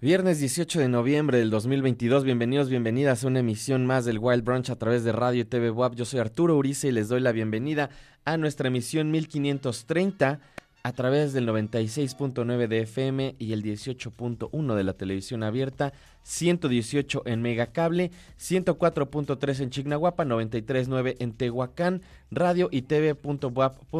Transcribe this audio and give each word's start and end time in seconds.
Viernes 0.00 0.38
18 0.38 0.80
de 0.80 0.88
noviembre 0.88 1.38
del 1.38 1.50
2022, 1.50 2.22
bienvenidos, 2.22 2.68
bienvenidas 2.68 3.24
a 3.24 3.26
una 3.26 3.40
emisión 3.40 3.84
más 3.86 4.04
del 4.04 4.18
Wild 4.18 4.44
Brunch 4.44 4.70
a 4.70 4.76
través 4.76 5.02
de 5.04 5.12
Radio 5.12 5.42
y 5.42 5.44
TV 5.44 5.70
WAP. 5.70 5.94
Yo 5.94 6.04
soy 6.04 6.20
Arturo 6.20 6.56
Urice 6.56 6.88
y 6.88 6.92
les 6.92 7.08
doy 7.08 7.20
la 7.20 7.32
bienvenida 7.32 7.90
a 8.24 8.36
nuestra 8.36 8.68
emisión 8.68 9.10
1530 9.10 10.40
a 10.84 10.92
través 10.92 11.32
del 11.32 11.48
96.9 11.48 12.68
de 12.68 12.80
FM 12.82 13.34
y 13.38 13.52
el 13.52 13.62
18.1 13.62 14.74
de 14.74 14.84
la 14.84 14.92
televisión 14.92 15.42
abierta, 15.42 15.92
118 16.22 17.22
en 17.26 17.42
Megacable, 17.42 18.12
104.3 18.38 19.62
en 19.62 19.70
Chignahuapa, 19.70 20.24
93.9 20.24 21.16
en 21.18 21.32
Tehuacán, 21.32 22.02
radio 22.30 22.68
y 22.70 22.82
tv.wap.mx 22.82 23.96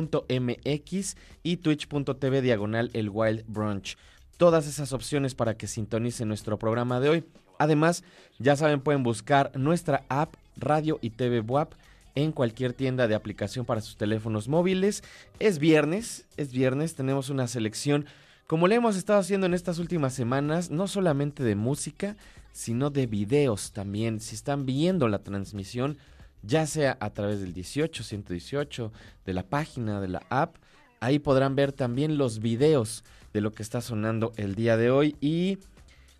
y 1.43 1.57
twitch.tv 1.57 2.43
diagonal 2.43 2.91
el 2.93 3.11
Wild 3.11 3.45
Brunch 3.49 3.97
todas 4.39 4.67
esas 4.67 4.95
opciones 4.95 5.35
para 5.35 5.59
que 5.59 5.67
sintonicen 5.67 6.29
nuestro 6.29 6.59
programa 6.59 7.01
de 7.01 7.11
hoy. 7.11 7.25
Además, 7.59 8.05
ya 8.39 8.57
saben, 8.57 8.81
pueden 8.81 9.03
buscar 9.03 9.51
nuestra 9.55 10.05
app 10.09 10.35
Radio 10.57 10.99
y 11.03 11.11
TV 11.11 11.41
WAP 11.41 11.75
en 12.15 12.33
cualquier 12.33 12.73
tienda 12.73 13.07
de 13.07 13.15
aplicación 13.15 13.67
para 13.67 13.81
sus 13.81 13.97
teléfonos 13.97 14.49
móviles. 14.49 15.03
Es 15.39 15.59
viernes, 15.59 16.25
es 16.37 16.53
viernes, 16.53 16.95
tenemos 16.95 17.31
una 17.31 17.47
selección, 17.49 18.07
como 18.47 18.67
le 18.69 18.77
hemos 18.77 18.97
estado 18.97 19.19
haciendo 19.19 19.47
en 19.47 19.55
estas 19.55 19.79
últimas 19.79 20.15
semanas, 20.15 20.71
no 20.71 20.89
solamente 20.89 21.43
de 21.43 21.55
música, 21.55 22.17
sino 22.53 22.91
de 22.91 23.07
videos 23.07 23.73
también. 23.73 24.21
Si 24.21 24.35
están 24.35 24.65
viendo 24.65 25.09
la 25.09 25.19
transmisión, 25.19 25.99
ya 26.43 26.67
sea 26.67 26.97
a 27.01 27.11
través 27.11 27.41
del 27.41 27.53
18, 27.53 28.03
118, 28.05 28.93
de 29.27 29.33
la 29.33 29.43
página, 29.43 30.01
de 30.01 30.09
la 30.09 30.23
app, 30.31 30.57
ahí 31.01 31.19
podrán 31.19 31.57
ver 31.57 31.73
también 31.73 32.19
los 32.19 32.39
videos 32.39 33.05
de 33.33 33.41
lo 33.41 33.53
que 33.53 33.63
está 33.63 33.81
sonando 33.81 34.33
el 34.37 34.55
día 34.55 34.77
de 34.77 34.91
hoy 34.91 35.17
y 35.21 35.59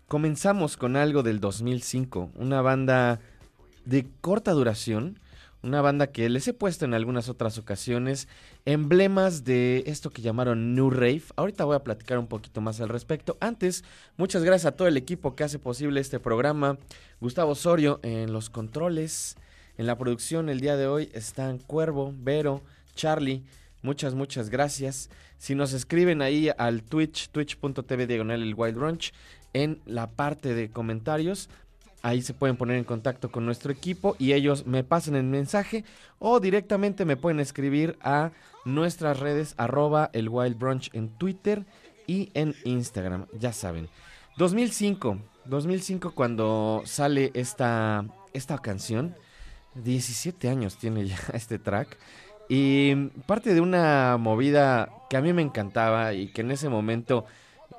comenzamos 0.07 0.77
con 0.77 0.95
algo 0.95 1.23
del 1.23 1.39
2005, 1.39 2.31
una 2.35 2.61
banda 2.61 3.19
de 3.85 4.07
corta 4.21 4.51
duración, 4.51 5.19
una 5.61 5.81
banda 5.81 6.07
que 6.07 6.29
les 6.29 6.47
he 6.47 6.53
puesto 6.53 6.85
en 6.85 6.93
algunas 6.93 7.27
otras 7.27 7.57
ocasiones, 7.57 8.27
emblemas 8.65 9.43
de 9.43 9.83
esto 9.87 10.09
que 10.09 10.21
llamaron 10.21 10.73
New 10.73 10.89
Rave. 10.89 11.23
Ahorita 11.35 11.65
voy 11.65 11.75
a 11.75 11.83
platicar 11.83 12.17
un 12.17 12.27
poquito 12.27 12.61
más 12.61 12.79
al 12.79 12.89
respecto. 12.89 13.37
Antes, 13.41 13.83
muchas 14.15 14.43
gracias 14.43 14.71
a 14.71 14.75
todo 14.75 14.87
el 14.87 14.97
equipo 14.97 15.35
que 15.35 15.43
hace 15.43 15.59
posible 15.59 15.99
este 15.99 16.19
programa. 16.19 16.77
Gustavo 17.19 17.51
Osorio 17.51 17.99
en 18.03 18.31
los 18.31 18.49
controles, 18.49 19.35
en 19.77 19.85
la 19.85 19.97
producción 19.97 20.49
el 20.49 20.61
día 20.61 20.77
de 20.77 20.87
hoy 20.87 21.09
están 21.13 21.57
Cuervo, 21.57 22.13
Vero, 22.17 22.63
Charlie, 22.95 23.43
Muchas, 23.81 24.13
muchas 24.13 24.49
gracias. 24.49 25.09
Si 25.37 25.55
nos 25.55 25.73
escriben 25.73 26.21
ahí 26.21 26.49
al 26.57 26.83
Twitch, 26.83 27.29
twitch.tv 27.29 28.07
diagonal 28.07 28.41
el 28.41 28.55
Wild 28.55 28.75
Brunch, 28.75 29.13
en 29.53 29.81
la 29.85 30.09
parte 30.11 30.53
de 30.53 30.69
comentarios, 30.69 31.49
ahí 32.01 32.21
se 32.21 32.33
pueden 32.33 32.57
poner 32.57 32.77
en 32.77 32.83
contacto 32.83 33.31
con 33.31 33.45
nuestro 33.45 33.71
equipo 33.71 34.15
y 34.19 34.33
ellos 34.33 34.65
me 34.65 34.83
pasan 34.83 35.15
el 35.15 35.23
mensaje 35.23 35.83
o 36.19 36.39
directamente 36.39 37.05
me 37.05 37.17
pueden 37.17 37.39
escribir 37.39 37.97
a 38.01 38.31
nuestras 38.65 39.19
redes 39.19 39.55
arroba 39.57 40.09
el 40.13 40.29
Wild 40.29 40.57
Brunch 40.57 40.89
en 40.93 41.09
Twitter 41.09 41.65
y 42.05 42.31
en 42.33 42.55
Instagram, 42.63 43.27
ya 43.37 43.53
saben. 43.53 43.87
2005, 44.37 45.19
2005 45.45 46.11
cuando 46.11 46.81
sale 46.85 47.31
esta, 47.33 48.05
esta 48.33 48.57
canción, 48.57 49.15
17 49.75 50.49
años 50.49 50.77
tiene 50.77 51.07
ya 51.07 51.19
este 51.33 51.59
track. 51.59 51.97
Y 52.49 52.95
parte 53.27 53.53
de 53.53 53.61
una 53.61 54.17
movida 54.17 54.89
que 55.09 55.17
a 55.17 55.21
mí 55.21 55.33
me 55.33 55.43
encantaba 55.43 56.13
y 56.13 56.27
que 56.33 56.41
en 56.41 56.49
ese 56.49 56.67
momento 56.67 57.25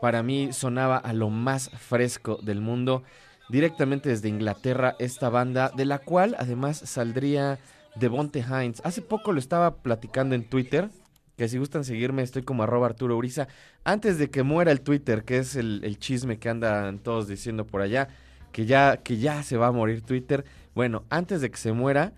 para 0.00 0.22
mí 0.22 0.52
sonaba 0.52 0.96
a 0.96 1.12
lo 1.12 1.28
más 1.28 1.70
fresco 1.70 2.38
del 2.40 2.60
mundo, 2.60 3.02
directamente 3.48 4.08
desde 4.08 4.28
Inglaterra, 4.28 4.94
esta 5.00 5.28
banda, 5.28 5.72
de 5.76 5.84
la 5.84 5.98
cual 5.98 6.36
además 6.38 6.78
saldría 6.78 7.58
Devonte 7.96 8.40
Hines. 8.40 8.80
Hace 8.84 9.02
poco 9.02 9.32
lo 9.32 9.40
estaba 9.40 9.82
platicando 9.82 10.36
en 10.36 10.48
Twitter, 10.48 10.88
que 11.36 11.48
si 11.48 11.58
gustan 11.58 11.84
seguirme 11.84 12.22
estoy 12.22 12.42
como 12.42 12.62
arroba 12.62 12.86
Arturo 12.86 13.16
Uriza. 13.16 13.48
Antes 13.82 14.18
de 14.18 14.30
que 14.30 14.44
muera 14.44 14.70
el 14.70 14.82
Twitter, 14.82 15.24
que 15.24 15.38
es 15.38 15.56
el, 15.56 15.98
chisme 15.98 16.38
que 16.38 16.48
andan 16.48 16.98
todos 17.00 17.26
diciendo 17.26 17.66
por 17.66 17.82
allá, 17.82 18.08
que 18.52 18.66
ya, 18.66 18.98
que 18.98 19.16
ya 19.16 19.42
se 19.42 19.56
va 19.56 19.68
a 19.68 19.72
morir 19.72 20.02
Twitter. 20.02 20.44
Bueno, 20.74 21.04
antes 21.10 21.40
de 21.40 21.50
que 21.50 21.56
se 21.56 21.72
muera, 21.72 22.12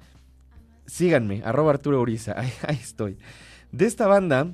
síganme, 0.93 1.41
arroba 1.43 1.71
Arturo 1.71 2.03
Uriza, 2.03 2.35
ahí, 2.39 2.79
estoy. 2.79 3.17
De 3.71 3.87
esta 3.87 4.06
banda, 4.06 4.53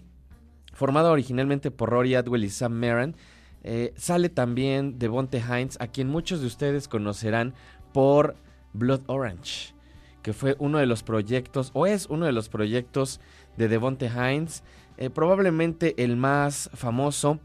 formada 0.72 1.10
originalmente 1.10 1.72
por 1.72 1.90
Rory 1.90 2.14
Atwell 2.14 2.44
y 2.44 2.50
Sam 2.50 2.74
Maran, 2.74 3.16
eh, 3.64 3.92
sale 3.96 4.28
también 4.28 5.00
Devonte 5.00 5.40
Hines, 5.40 5.76
a 5.80 5.88
quien 5.88 6.06
muchos 6.06 6.40
de 6.40 6.46
ustedes 6.46 6.86
conocerán 6.86 7.54
por 7.92 8.36
Blood 8.72 9.00
Orange, 9.06 9.74
que 10.22 10.32
fue 10.32 10.54
uno 10.60 10.78
de 10.78 10.86
los 10.86 11.02
proyectos, 11.02 11.72
o 11.74 11.88
es 11.88 12.06
uno 12.06 12.26
de 12.26 12.32
los 12.32 12.48
proyectos 12.48 13.20
de 13.56 13.66
Devonte 13.66 14.06
Hines, 14.06 14.62
eh, 14.96 15.10
probablemente 15.10 16.04
el 16.04 16.16
más 16.16 16.70
famoso. 16.72 17.40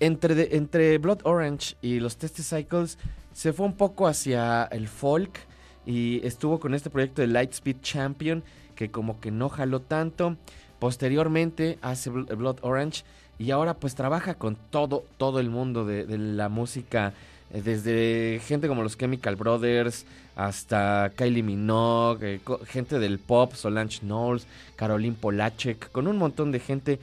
Entre, 0.00 0.56
entre 0.56 0.98
Blood 0.98 1.20
Orange 1.22 1.76
y 1.82 2.00
los 2.00 2.16
Test 2.16 2.40
Cycles 2.40 2.98
se 3.32 3.52
fue 3.52 3.64
un 3.64 3.76
poco 3.76 4.08
hacia 4.08 4.64
el 4.64 4.88
folk 4.88 5.38
y 5.86 6.26
estuvo 6.26 6.60
con 6.60 6.74
este 6.74 6.90
proyecto 6.90 7.22
de 7.22 7.28
Lightspeed 7.28 7.76
Champion 7.82 8.42
que 8.74 8.90
como 8.90 9.20
que 9.20 9.30
no 9.30 9.48
jaló 9.48 9.80
tanto. 9.80 10.36
Posteriormente 10.78 11.78
hace 11.82 12.10
Blood 12.10 12.58
Orange 12.62 13.04
y 13.38 13.50
ahora 13.50 13.74
pues 13.74 13.94
trabaja 13.94 14.34
con 14.34 14.56
todo, 14.70 15.04
todo 15.16 15.40
el 15.40 15.50
mundo 15.50 15.84
de, 15.84 16.06
la 16.18 16.48
música, 16.48 17.12
eh, 17.52 17.62
desde 17.62 18.40
gente 18.44 18.68
como 18.68 18.82
los 18.82 18.98
Chemical 18.98 19.36
Brothers 19.36 20.04
hasta 20.36 21.12
Kylie 21.16 21.42
Minogue, 21.42 22.34
eh, 22.34 22.40
gente 22.66 22.98
del 22.98 23.18
pop, 23.18 23.54
Solange 23.54 24.00
Knowles, 24.00 24.46
Caroline 24.76 25.16
Polachek, 25.18 25.90
con 25.90 26.06
un 26.06 26.18
montón 26.18 26.52
de 26.52 26.60
gente. 26.60 26.98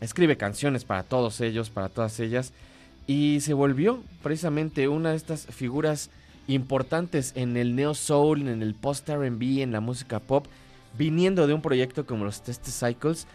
Escribe 0.00 0.36
canciones 0.36 0.84
para 0.84 1.02
todos 1.02 1.40
ellos, 1.40 1.70
para 1.70 1.88
todas 1.88 2.20
ellas. 2.20 2.52
Y 3.08 3.40
se 3.40 3.52
volvió 3.52 4.00
precisamente 4.22 4.86
una 4.86 5.10
de 5.10 5.16
estas 5.16 5.46
figuras 5.46 6.10
importantes 6.48 7.32
en 7.36 7.56
el 7.56 7.76
neo 7.76 7.94
soul, 7.94 8.48
en 8.48 8.62
el 8.62 8.74
post 8.74 9.08
R&B, 9.08 9.62
en 9.62 9.70
la 9.70 9.80
música 9.80 10.18
pop, 10.18 10.46
viniendo 10.96 11.46
de 11.46 11.54
un 11.54 11.62
proyecto 11.62 12.06
como 12.06 12.24
los 12.24 12.42
Test 12.42 12.66
Cycles, 12.66 13.26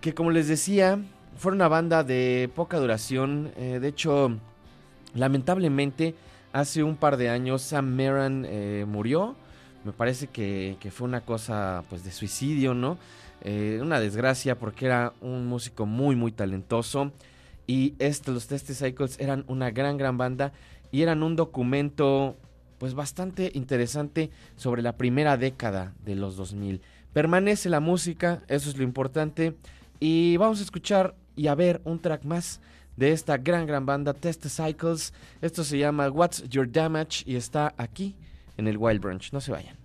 que 0.00 0.14
como 0.14 0.30
les 0.30 0.48
decía, 0.48 0.98
fue 1.36 1.52
una 1.52 1.68
banda 1.68 2.04
de 2.04 2.50
poca 2.54 2.78
duración. 2.78 3.52
Eh, 3.56 3.78
de 3.80 3.88
hecho, 3.88 4.36
lamentablemente, 5.14 6.14
hace 6.52 6.82
un 6.82 6.96
par 6.96 7.16
de 7.16 7.30
años 7.30 7.62
Sam 7.62 7.86
Meran 7.94 8.44
eh, 8.48 8.84
murió. 8.86 9.36
Me 9.84 9.92
parece 9.92 10.26
que, 10.26 10.76
fue 10.90 11.08
una 11.08 11.22
cosa 11.22 11.84
pues 11.88 12.04
de 12.04 12.10
suicidio, 12.10 12.74
¿no? 12.74 12.98
Eh, 13.42 13.78
una 13.80 13.98
desgracia 14.00 14.58
porque 14.58 14.84
era 14.84 15.14
un 15.22 15.46
músico 15.46 15.86
muy, 15.86 16.16
muy 16.16 16.32
talentoso. 16.32 17.12
Y 17.66 17.94
este, 17.98 18.32
los 18.32 18.48
Test 18.48 18.70
Cycles 18.72 19.18
eran 19.20 19.44
una 19.46 19.70
gran, 19.70 19.96
gran 19.96 20.18
banda 20.18 20.52
y 20.92 21.02
eran 21.02 21.22
un 21.22 21.36
documento 21.36 22.36
pues 22.78 22.94
bastante 22.94 23.50
interesante 23.54 24.30
sobre 24.56 24.82
la 24.82 24.96
primera 24.96 25.36
década 25.36 25.94
de 26.04 26.14
los 26.14 26.36
2000. 26.36 26.80
Permanece 27.12 27.68
la 27.68 27.80
música, 27.80 28.42
eso 28.48 28.70
es 28.70 28.76
lo 28.76 28.84
importante, 28.84 29.56
y 29.98 30.36
vamos 30.38 30.60
a 30.60 30.62
escuchar 30.62 31.14
y 31.36 31.48
a 31.48 31.54
ver 31.54 31.80
un 31.84 32.00
track 32.00 32.24
más 32.24 32.60
de 32.96 33.12
esta 33.12 33.38
gran 33.38 33.66
gran 33.66 33.86
banda 33.86 34.14
Test 34.14 34.46
Cycles. 34.46 35.12
Esto 35.40 35.64
se 35.64 35.78
llama 35.78 36.08
What's 36.10 36.48
Your 36.48 36.70
Damage 36.70 37.24
y 37.26 37.36
está 37.36 37.74
aquí 37.76 38.16
en 38.56 38.68
el 38.68 38.76
Wild 38.76 39.00
Branch. 39.00 39.32
No 39.32 39.40
se 39.40 39.52
vayan. 39.52 39.79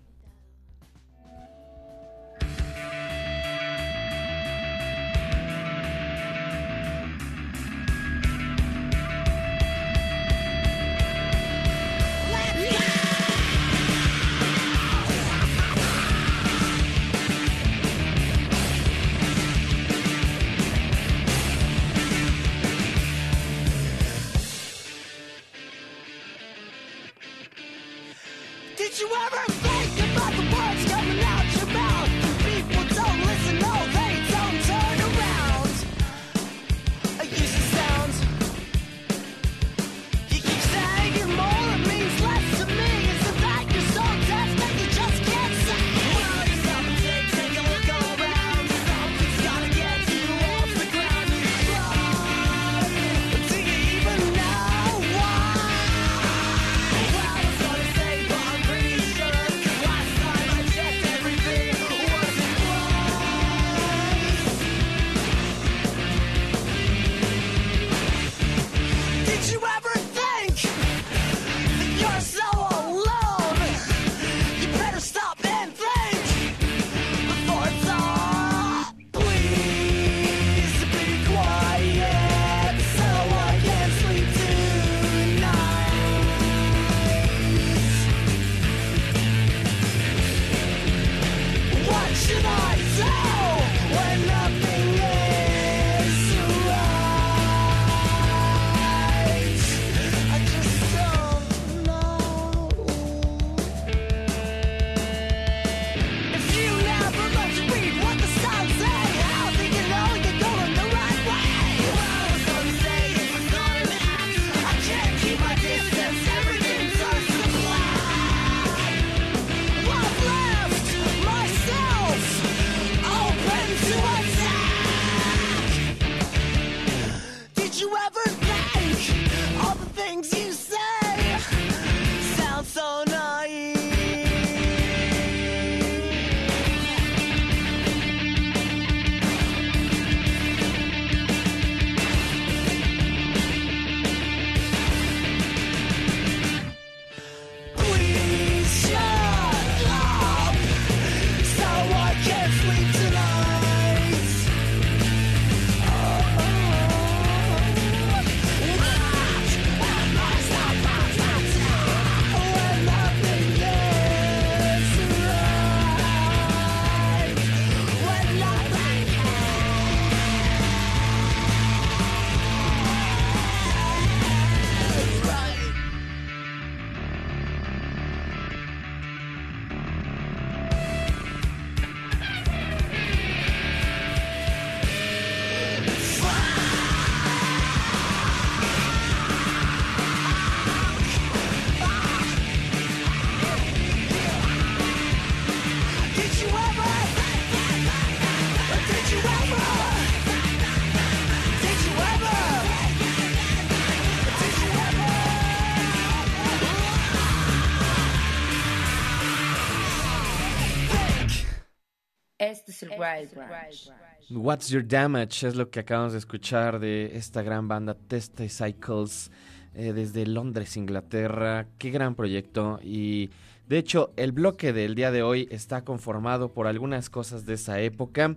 What's 214.32 214.70
Your 214.70 214.88
Damage 214.88 215.48
es 215.48 215.56
lo 215.56 215.70
que 215.70 215.82
acabamos 215.82 216.14
de 216.14 216.20
escuchar 216.20 216.80
de 216.80 217.16
esta 217.16 217.44
gran 217.44 217.68
banda 217.68 217.94
Testa 217.94 218.48
Cycles 218.50 219.32
eh, 219.76 219.94
desde 219.94 220.26
Londres, 220.26 220.78
Inglaterra. 220.78 221.68
Qué 221.78 221.92
gran 221.92 222.16
proyecto 222.16 222.80
y 222.82 223.30
de 223.68 223.78
hecho 223.78 224.12
el 224.16 224.32
bloque 224.32 224.74
del 224.74 224.96
día 224.96 225.12
de 225.12 225.22
hoy 225.22 225.48
está 225.52 225.84
conformado 225.84 226.54
por 226.54 226.66
algunas 226.66 227.10
cosas 227.10 227.46
de 227.46 227.54
esa 227.54 227.80
época. 227.80 228.36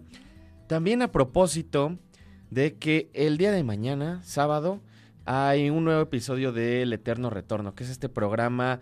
También 0.67 1.01
a 1.01 1.13
propósito 1.13 1.99
de 2.51 2.77
que 2.77 3.11
el 3.15 3.39
día 3.39 3.53
de 3.53 3.65
mañana, 3.65 4.21
sábado, 4.23 4.81
hay 5.25 5.71
un 5.71 5.85
nuevo 5.85 6.03
episodio 6.03 6.53
de 6.53 6.83
El 6.83 6.93
Eterno 6.93 7.31
Retorno, 7.31 7.75
que 7.75 7.85
es 7.85 7.91
este 7.91 8.09
programa, 8.09 8.81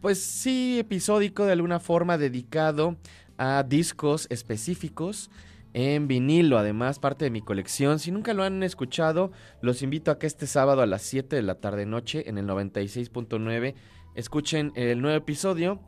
pues 0.00 0.22
sí, 0.22 0.78
episódico 0.78 1.44
de 1.44 1.52
alguna 1.52 1.78
forma 1.78 2.18
dedicado 2.18 2.96
a 3.42 3.64
discos 3.64 4.28
específicos 4.30 5.28
en 5.74 6.06
vinilo, 6.06 6.58
además 6.58 7.00
parte 7.00 7.24
de 7.24 7.32
mi 7.32 7.40
colección. 7.40 7.98
Si 7.98 8.12
nunca 8.12 8.34
lo 8.34 8.44
han 8.44 8.62
escuchado, 8.62 9.32
los 9.60 9.82
invito 9.82 10.12
a 10.12 10.18
que 10.20 10.28
este 10.28 10.46
sábado 10.46 10.80
a 10.80 10.86
las 10.86 11.02
7 11.02 11.34
de 11.34 11.42
la 11.42 11.56
tarde 11.56 11.84
noche 11.84 12.28
en 12.28 12.38
el 12.38 12.46
96.9 12.46 13.74
escuchen 14.14 14.72
el 14.76 15.02
nuevo 15.02 15.16
episodio. 15.16 15.80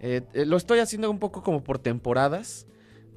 Eh, 0.00 0.22
eh, 0.32 0.46
lo 0.46 0.56
estoy 0.56 0.78
haciendo 0.78 1.10
un 1.10 1.18
poco 1.18 1.42
como 1.42 1.62
por 1.62 1.78
temporadas. 1.78 2.66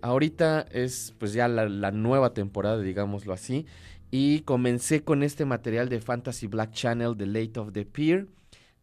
Ahorita 0.02 0.66
es 0.72 1.16
pues 1.18 1.32
ya 1.32 1.48
la, 1.48 1.70
la, 1.70 1.92
nueva 1.92 2.34
temporada, 2.34 2.82
digámoslo 2.82 3.32
así. 3.32 3.66
Y 4.12 4.42
comencé 4.42 5.06
con 5.06 5.24
este 5.24 5.46
material 5.46 5.88
de 5.88 6.02
Fantasy 6.02 6.48
Black 6.48 6.74
Channel, 6.74 7.16
The 7.16 7.28
Late 7.28 7.60
of 7.62 7.72
the 7.72 7.86
Pier. 7.86 8.28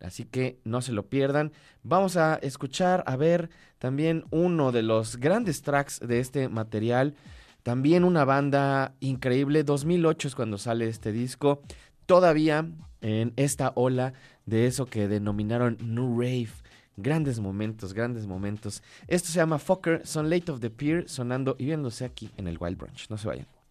Así 0.02 0.24
que 0.24 0.58
no 0.64 0.82
se 0.82 0.92
lo 0.92 1.06
pierdan. 1.06 1.52
Vamos 1.82 2.16
a 2.16 2.34
escuchar, 2.36 3.04
a 3.06 3.16
ver 3.16 3.50
también 3.78 4.24
uno 4.30 4.72
de 4.72 4.82
los 4.82 5.16
grandes 5.16 5.62
tracks 5.62 6.00
de 6.00 6.20
este 6.20 6.48
material. 6.48 7.14
También 7.62 8.04
una 8.04 8.24
banda 8.24 8.94
increíble. 9.00 9.64
2008 9.64 10.28
es 10.28 10.34
cuando 10.34 10.58
sale 10.58 10.88
este 10.88 11.12
disco. 11.12 11.62
Todavía 12.06 12.68
en 13.00 13.32
esta 13.36 13.72
ola 13.74 14.12
de 14.46 14.66
eso 14.66 14.86
que 14.86 15.08
denominaron 15.08 15.78
New 15.80 16.20
Rave. 16.20 16.50
Grandes 16.96 17.40
momentos, 17.40 17.94
grandes 17.94 18.26
momentos. 18.26 18.82
Esto 19.08 19.28
se 19.28 19.36
llama 19.36 19.58
Fucker, 19.58 20.06
son 20.06 20.28
Late 20.28 20.52
of 20.52 20.60
the 20.60 20.70
Pier, 20.70 21.08
sonando 21.08 21.56
y 21.58 21.66
viéndose 21.66 22.04
aquí 22.04 22.30
en 22.36 22.48
el 22.48 22.58
Wild 22.60 22.76
Brunch. 22.76 23.08
No 23.08 23.16
se 23.16 23.28
vayan. 23.28 23.61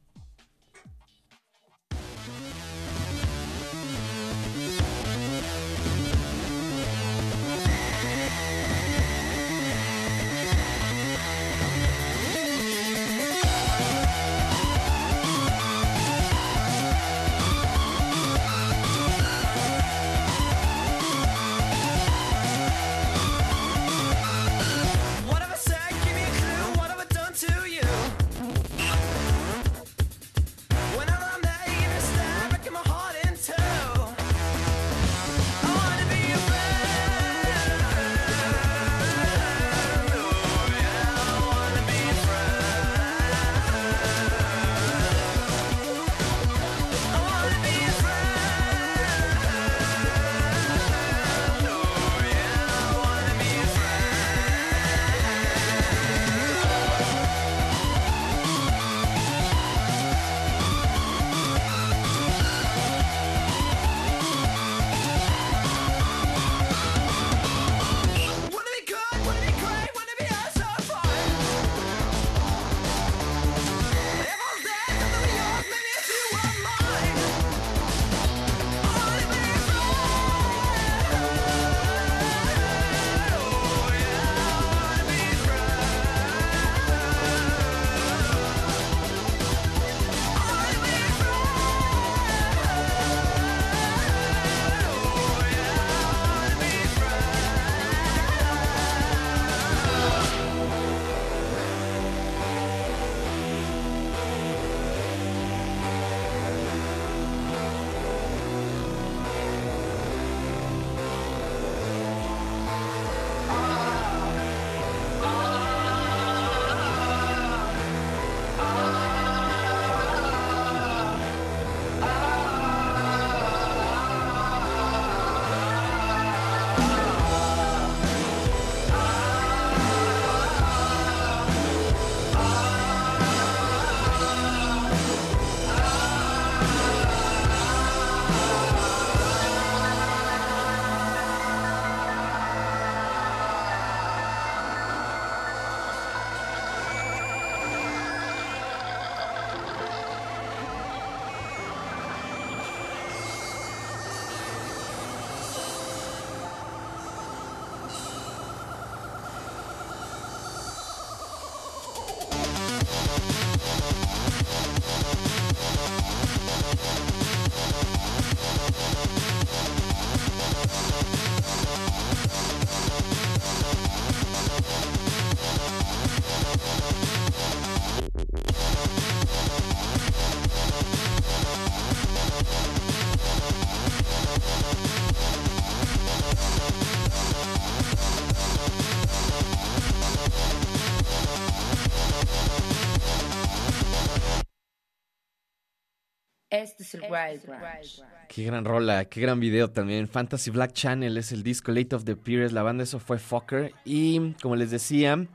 Este 196.93 197.10
Wild 197.10 197.45
Branch. 197.45 198.03
Qué 198.27 198.43
gran 198.43 198.65
rola, 198.65 199.05
qué 199.05 199.21
gran 199.21 199.39
video 199.39 199.69
también. 199.69 200.10
Fantasy 200.10 200.51
Black 200.51 200.74
Channel 200.74 201.15
es 201.17 201.31
el 201.31 201.41
disco 201.41 201.71
Late 201.71 201.95
of 201.95 202.03
the 202.03 202.17
Peers, 202.17 202.51
la 202.51 202.63
banda 202.63 202.83
eso 202.83 203.00
fue 203.00 203.17
Fucker. 203.17 203.74
Y 203.86 204.33
como 204.41 204.57
les 204.57 204.71
decía, 204.71 205.25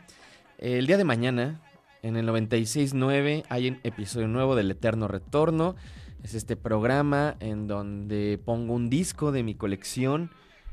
el 0.59 0.87
día 0.87 0.99
de 0.99 1.05
mañana, 1.05 1.61
en 2.03 2.17
el 2.17 2.29
96.9, 2.29 3.45
hay 3.49 3.69
un 3.69 3.81
episodio 3.85 4.29
nuevo 4.29 4.55
del 4.55 4.71
Eterno 4.71 5.09
Retorno. 5.09 5.77
Es 6.23 6.35
este 6.35 6.57
programa 6.57 7.37
en 7.41 7.67
donde 7.67 8.39
pongo 8.45 8.75
un 8.75 8.91
disco 8.91 9.33
de 9.33 9.43
mi 9.43 9.55
colección 9.55 10.31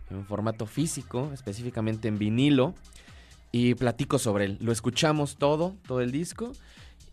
en 0.09 0.25
formato 0.25 0.65
físico, 0.65 1.31
específicamente 1.33 2.09
en 2.09 2.19
vinilo. 2.19 2.75
y 3.55 3.75
platico 3.75 4.17
sobre 4.17 4.45
él. 4.45 4.57
Lo 4.61 4.71
escuchamos 4.71 5.37
todo, 5.37 5.75
todo 5.85 6.01
el 6.01 6.11
disco. 6.11 6.53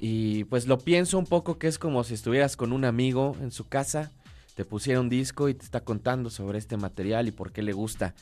Y 0.01 0.45
pues 0.45 0.67
lo 0.67 0.79
pienso 0.79 1.19
un 1.19 1.27
poco 1.27 1.59
que 1.59 1.69
es 1.69 1.79
como 1.79 2.03
si 2.05 2.15
estuvieras 2.15 2.57
con 2.57 2.73
un 2.73 2.87
amigo 2.87 3.37
en 3.43 3.53
su 3.53 3.69
casa, 3.69 4.11
te 4.55 4.65
pusiera 4.65 4.99
un 4.99 5.11
disco 5.11 5.49
y 5.51 5.55
te 5.55 5.65
está 5.65 5.85
contando 5.85 6.31
sobre 6.31 6.59
este 6.59 6.79
material 6.79 7.29
y 7.29 7.33
por 7.33 7.53
qué 7.53 7.63
le 7.63 7.75
gusta. 7.75 8.15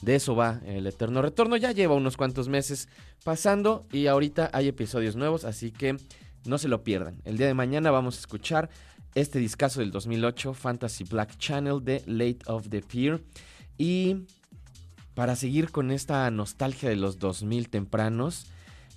De 0.00 0.14
eso 0.14 0.36
va 0.36 0.60
el 0.64 0.86
Eterno 0.86 1.22
Retorno. 1.22 1.56
Ya 1.56 1.72
lleva 1.72 1.94
unos 1.94 2.16
cuantos 2.16 2.48
meses 2.48 2.88
pasando 3.24 3.86
y 3.92 4.06
ahorita 4.06 4.50
hay 4.52 4.68
episodios 4.68 5.16
nuevos, 5.16 5.44
así 5.44 5.72
que 5.72 5.96
no 6.46 6.58
se 6.58 6.68
lo 6.68 6.84
pierdan. 6.84 7.20
El 7.24 7.36
día 7.36 7.46
de 7.46 7.54
mañana 7.54 7.90
vamos 7.90 8.16
a 8.16 8.20
escuchar 8.20 8.70
este 9.14 9.38
discazo 9.38 9.80
del 9.80 9.90
2008, 9.90 10.54
Fantasy 10.54 11.04
Black 11.04 11.36
Channel 11.38 11.82
de 11.82 12.02
Late 12.06 12.40
of 12.46 12.68
the 12.68 12.80
Pier. 12.80 13.22
Y 13.76 14.26
para 15.14 15.36
seguir 15.36 15.70
con 15.70 15.90
esta 15.90 16.30
nostalgia 16.30 16.88
de 16.88 16.96
los 16.96 17.18
2000 17.18 17.68
tempranos, 17.70 18.46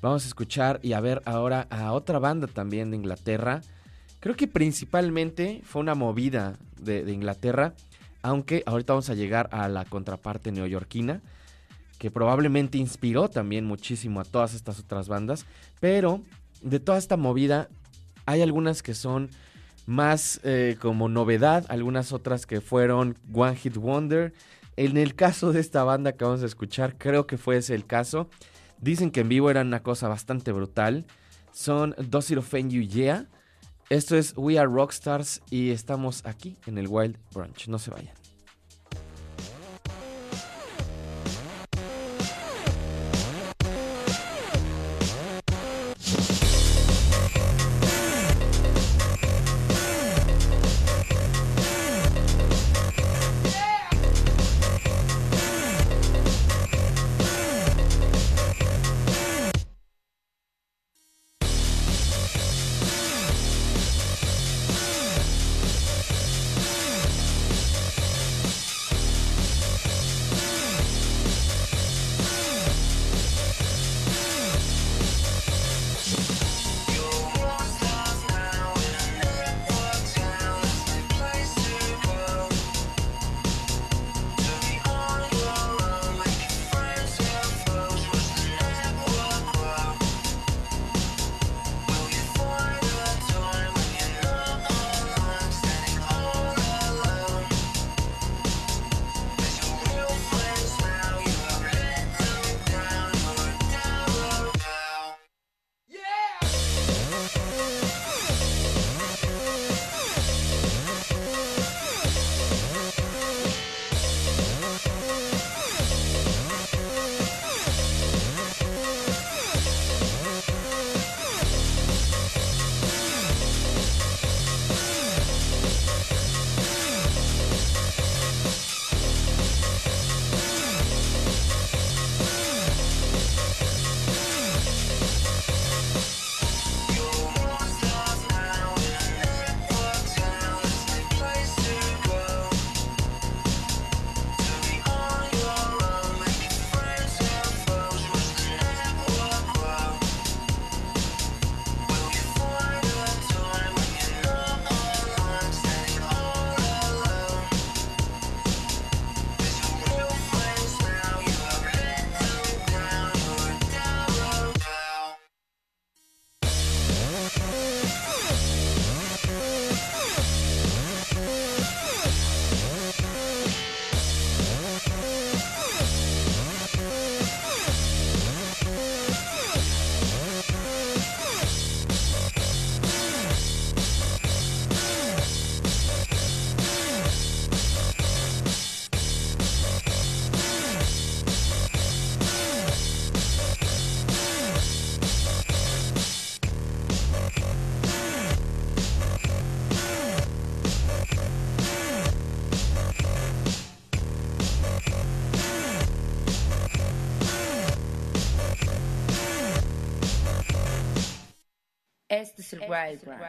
vamos 0.02 0.26
a 0.26 0.28
escuchar 0.28 0.80
y 0.84 0.94
a 0.94 1.00
ver 1.00 1.22
ahora 1.26 1.68
a 1.70 1.94
otra 1.94 2.20
banda 2.20 2.48
también 2.48 2.92
de 2.92 2.98
Inglaterra. 2.98 3.62
Creo 4.20 4.36
que 4.36 4.48
principalmente 4.48 5.62
fue 5.64 5.82
una 5.82 5.96
movida 5.96 6.58
de, 6.80 7.12
Inglaterra, 7.12 7.74
aunque 8.22 8.64
ahorita 8.66 8.94
vamos 8.94 9.10
a 9.10 9.16
llegar 9.16 9.50
a 9.52 9.68
la 9.70 9.86
contraparte 9.86 10.52
neoyorquina, 10.52 11.22
que 12.00 12.12
probablemente 12.12 12.78
inspiró 12.78 13.30
también 13.30 13.66
muchísimo 13.66 14.20
a 14.20 14.26
todas 14.26 14.54
estas 14.54 14.80
otras 14.80 15.08
bandas, 15.08 15.46
pero 15.80 16.22
de 16.62 16.80
toda 16.80 16.98
esta 16.98 17.18
movida 17.18 17.70
hay 18.26 18.42
algunas 18.42 18.84
que 18.84 18.94
son 18.94 19.30
más 19.86 20.42
eh, 20.44 20.78
como 20.82 21.10
novedad, 21.10 21.66
algunas 21.70 22.12
otras 22.12 22.46
que 22.46 22.60
fueron 22.60 23.18
One 23.34 23.56
Hit 23.56 23.78
Wonder 23.78 24.34
en 24.78 24.96
el 24.96 25.16
caso 25.16 25.52
de 25.52 25.60
esta 25.60 25.84
banda 25.84 26.14
que 26.14 26.24
vamos 26.24 26.44
a 26.44 26.46
escuchar, 26.46 26.98
creo 26.98 27.26
que 27.26 27.38
fue 27.38 27.58
ese 27.58 27.74
el 27.74 27.86
caso. 27.86 28.30
Dicen 28.80 29.12
que 29.12 29.22
en 29.22 29.30
vivo 29.30 29.50
era 29.50 29.62
una 29.62 29.82
cosa 29.82 30.08
bastante 30.08 30.52
brutal. 30.52 31.06
Son 31.52 31.96
Offend 31.98 32.72
You 32.72 32.82
Yeah. 32.84 33.26
Esto 33.90 34.18
es 34.18 34.34
We 34.36 34.60
Are 34.60 34.70
Rockstars 34.70 35.42
y 35.50 35.72
estamos 35.72 36.26
aquí 36.26 36.58
en 36.66 36.78
el 36.78 36.88
Wild 36.88 37.18
Brunch. 37.34 37.68
No 37.68 37.80
se 37.80 37.90
vayan. 37.92 38.27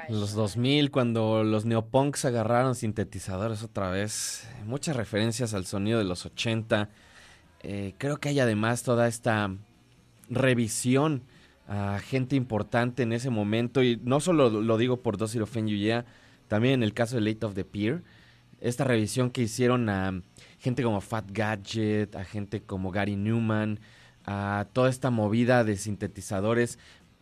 Los 0.09 0.33
2000, 0.35 0.91
cuando 0.91 1.43
los 1.45 1.65
neopunks 1.65 2.25
agarraron 2.25 2.75
sintetizadores 2.75 3.63
otra 3.63 3.91
vez. 3.91 4.49
Muchas 4.65 4.97
referencias 4.97 5.55
al 5.55 5.67
sonido 5.67 5.99
de 5.99 6.05
los 6.05 6.27
80. 6.27 6.89
Eh, 7.63 7.95
creo 7.99 8.19
que 8.19 8.29
hay 8.29 8.41
además 8.41 8.83
toda 8.83 9.09
esta 9.09 9.51
revisión 10.31 11.23
a 11.67 11.99
gente 11.99 12.37
importante 12.37 13.03
en 13.03 13.13
ese 13.13 13.31
momento. 13.31 13.83
Y 13.83 14.01
no 14.03 14.21
solo 14.21 14.49
lo 14.51 14.79
digo 14.79 15.03
por 15.03 15.17
Dosir 15.17 15.43
of 15.43 15.55
You 15.55 16.03
también 16.49 16.75
en 16.75 16.83
el 16.83 16.95
caso 16.95 17.17
de 17.17 17.23
Late 17.23 17.47
of 17.47 17.55
the 17.55 17.65
Pier. 17.65 18.03
Esta 18.61 18.85
revisión 18.85 19.31
que 19.31 19.43
hicieron 19.43 19.89
a 19.89 20.23
gente 20.59 20.83
como 20.83 21.01
Fat 21.01 21.27
Gadget, 21.31 22.17
a 22.17 22.25
gente 22.25 22.63
como 22.63 22.91
Gary 22.91 23.17
Newman, 23.17 23.79
a 24.25 24.67
toda 24.73 24.91
esta 24.91 25.11
movida 25.11 25.65
de 25.65 25.77
sintetizadores 25.77 26.79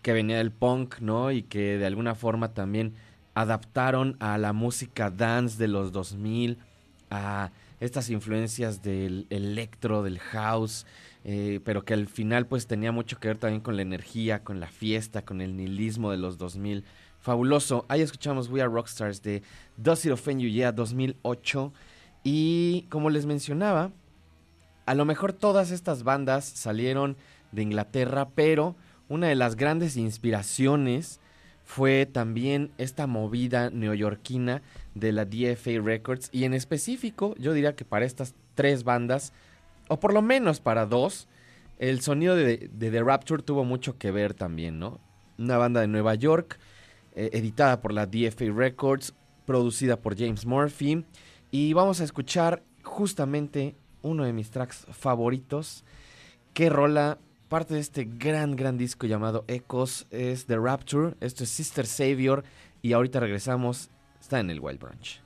que 0.06 0.12
venía 0.12 0.38
del 0.38 0.52
punk, 0.52 1.00
¿no? 1.00 1.32
Y 1.32 1.42
que 1.42 1.78
de 1.78 1.84
alguna 1.84 2.14
forma 2.14 2.54
también 2.54 2.94
adaptaron 3.34 4.16
a 4.20 4.38
la 4.38 4.52
música 4.52 5.10
dance 5.10 5.58
de 5.58 5.66
los 5.66 5.90
2000, 5.90 6.58
a 7.10 7.50
estas 7.80 8.08
influencias 8.10 8.84
del 8.84 9.26
electro, 9.30 10.04
del 10.04 10.20
house, 10.20 10.86
eh, 11.24 11.58
pero 11.64 11.84
que 11.84 11.92
al 11.92 12.06
final 12.06 12.46
pues 12.46 12.68
tenía 12.68 12.92
mucho 12.92 13.18
que 13.18 13.26
ver 13.26 13.38
también 13.38 13.60
con 13.60 13.74
la 13.74 13.82
energía, 13.82 14.44
con 14.44 14.60
la 14.60 14.68
fiesta, 14.68 15.24
con 15.24 15.40
el 15.40 15.56
nihilismo 15.56 16.12
de 16.12 16.18
los 16.18 16.38
2000. 16.38 16.84
Fabuloso. 17.18 17.84
Ahí 17.88 18.00
escuchamos 18.00 18.48
We 18.48 18.62
Are 18.62 18.70
Rockstars 18.70 19.22
de 19.22 19.42
Does 19.76 20.06
It 20.06 20.12
Offend 20.12 20.40
You 20.40 20.50
Yeah 20.50 20.70
2008. 20.70 21.72
Y 22.22 22.82
como 22.90 23.10
les 23.10 23.26
mencionaba, 23.26 23.90
a 24.86 24.94
lo 24.94 25.04
mejor 25.04 25.32
todas 25.32 25.72
estas 25.72 26.04
bandas 26.04 26.44
salieron 26.44 27.16
de 27.50 27.62
Inglaterra, 27.62 28.28
pero 28.36 28.76
una 29.08 29.28
de 29.28 29.34
las 29.34 29.56
grandes 29.56 29.96
inspiraciones 29.96 31.20
fue 31.64 32.06
también 32.06 32.70
esta 32.78 33.06
movida 33.06 33.70
neoyorquina 33.70 34.62
de 34.94 35.12
la 35.12 35.24
DFA 35.24 35.82
Records 35.82 36.28
y 36.32 36.44
en 36.44 36.54
específico 36.54 37.34
yo 37.38 37.52
diría 37.52 37.74
que 37.74 37.84
para 37.84 38.06
estas 38.06 38.34
tres 38.54 38.84
bandas, 38.84 39.32
o 39.88 39.98
por 39.98 40.14
lo 40.14 40.22
menos 40.22 40.60
para 40.60 40.86
dos, 40.86 41.28
el 41.78 42.00
sonido 42.00 42.36
de, 42.36 42.70
The 42.78 43.02
Rapture 43.02 43.42
tuvo 43.42 43.64
mucho 43.64 43.98
que 43.98 44.10
ver 44.10 44.32
también, 44.32 44.78
¿no? 44.78 45.00
Una 45.38 45.58
banda 45.58 45.80
de 45.80 45.88
Nueva 45.88 46.14
York, 46.14 46.58
eh, 47.14 47.30
editada 47.32 47.80
por 47.80 47.92
la 47.92 48.06
DFA 48.06 48.46
Records, 48.54 49.12
producida 49.44 49.96
por 50.00 50.16
James 50.16 50.46
Murphy, 50.46 51.04
y 51.50 51.72
vamos 51.74 52.00
a 52.00 52.04
escuchar 52.04 52.62
justamente 52.82 53.76
uno 54.02 54.24
de 54.24 54.32
mis 54.32 54.50
tracks 54.50 54.86
favoritos, 54.90 55.84
que 56.54 56.70
rola 56.70 57.18
parte 57.48 57.74
de 57.74 57.80
este 57.80 58.04
gran, 58.04 58.56
gran 58.56 58.76
disco 58.76 59.06
llamado 59.06 59.44
Echoes, 59.48 60.06
es 60.10 60.46
The 60.46 60.56
Rapture, 60.56 61.14
esto 61.20 61.44
es 61.44 61.50
Sister 61.50 61.86
Savior, 61.86 62.44
y 62.82 62.92
ahorita 62.92 63.20
regresamos, 63.20 63.90
está 64.20 64.40
en 64.40 64.50
el 64.50 64.60
Wild 64.60 64.80
Branch. 64.80 65.25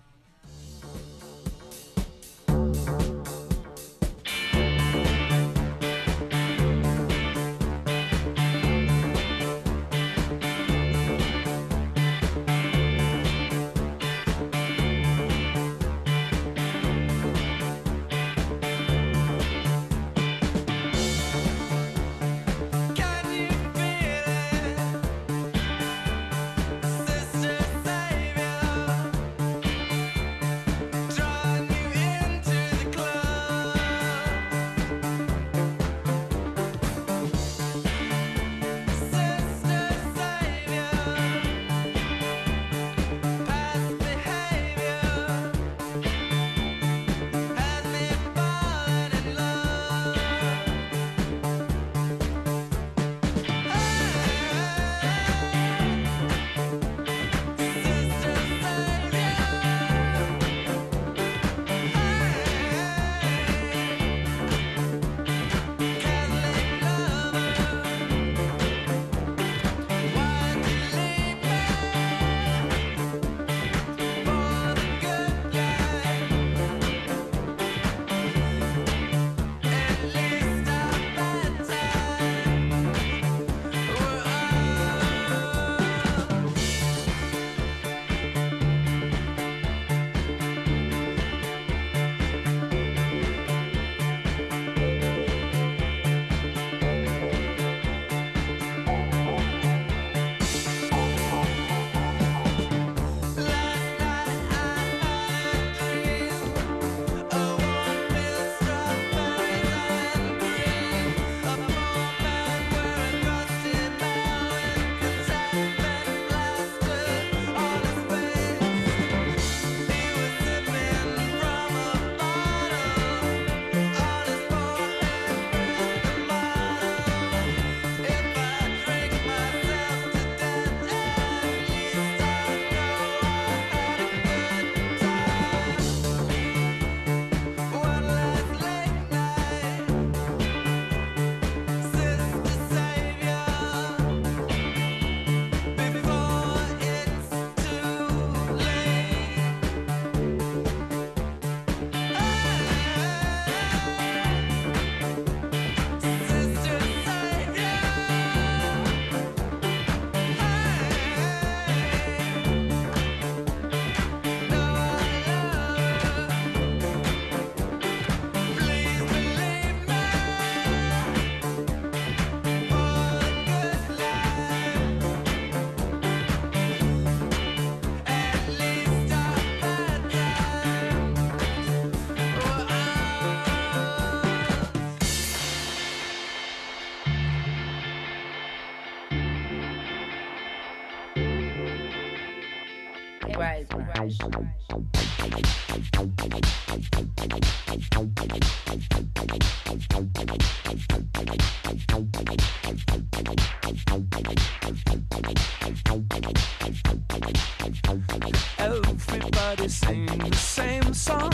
Everybody 208.59 209.68
sing 209.68 210.07
the 210.07 210.37
same 210.37 210.92
song. 210.92 211.33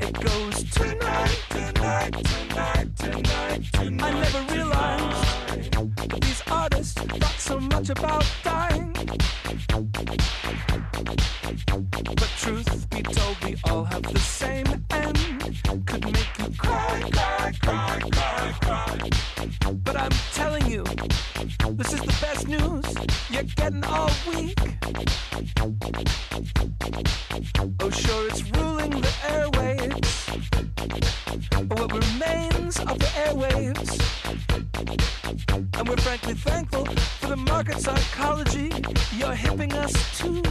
It 0.00 0.14
goes 0.14 0.64
tonight, 0.72 1.38
tonight, 1.50 2.12
tonight, 2.24 2.96
tonight, 2.96 3.72
tonight. 3.72 4.02
I 4.02 4.10
never 4.10 4.54
realized 4.54 5.45
these 6.20 6.42
artists 6.50 6.94
thought 6.94 7.38
so 7.38 7.60
much 7.60 7.90
about 7.90 8.24
dying. 8.42 8.92
But 12.14 12.30
truth 12.38 12.90
be 12.90 13.02
told, 13.02 13.36
we 13.44 13.56
all 13.64 13.84
have 13.84 14.02
the 14.02 14.18
same 14.18 14.66
end. 14.90 15.18
Could 15.86 16.04
make 16.04 16.38
you 16.38 16.50
cry, 16.58 17.02
cry, 17.12 17.52
cry, 17.62 18.00
cry, 18.12 18.52
cry. 18.60 19.10
But 19.84 19.96
I'm 19.96 20.10
telling 20.32 20.66
you, 20.66 20.84
this 21.72 21.92
is 21.92 22.00
the 22.00 22.16
best 22.20 22.48
news 22.48 22.84
you're 23.30 23.42
getting 23.42 23.84
all 23.84 24.10
week. 24.28 24.58
Oh, 27.80 27.90
sure, 27.90 28.28
it's 28.28 28.42
ruling 28.50 28.90
the 28.90 29.14
airwaves. 29.28 30.06
What 31.68 31.92
remains 31.92 32.78
of 32.80 32.98
the 32.98 33.10
airwaves? 33.24 34.02
And 35.48 35.88
we're 35.88 35.96
frankly 35.96 36.34
thankful 36.34 36.84
for 36.84 37.28
the 37.28 37.36
market 37.36 37.78
psychology 37.80 38.70
you're 39.12 39.34
hipping 39.34 39.72
us 39.72 40.18
to. 40.18 40.42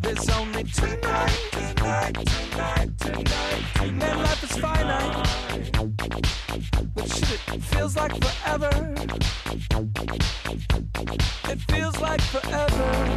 There's 0.00 0.28
only 0.30 0.64
tonight. 0.64 1.38
tonight, 1.52 2.14
tonight, 2.26 2.98
tonight. 2.98 3.92
Man, 3.92 4.18
life 4.18 4.42
is 4.42 4.56
finite. 4.58 5.26
But 6.94 7.08
shit, 7.08 7.40
it 7.54 7.62
feels 7.62 7.96
like 7.96 8.12
forever. 8.22 8.94
It 11.48 11.60
feels 11.70 12.00
like 12.00 12.20
forever. 12.20 13.16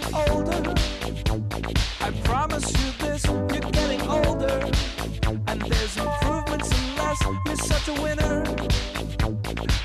promise 2.31 2.71
you 2.79 2.91
this, 2.99 3.25
you're 3.25 3.71
getting 3.71 4.01
older. 4.03 4.57
And 5.49 5.61
there's 5.69 5.97
improvements 5.97 6.69
unless 6.79 7.19
you're 7.45 7.55
such 7.57 7.89
a 7.89 7.93
winner 8.01 8.43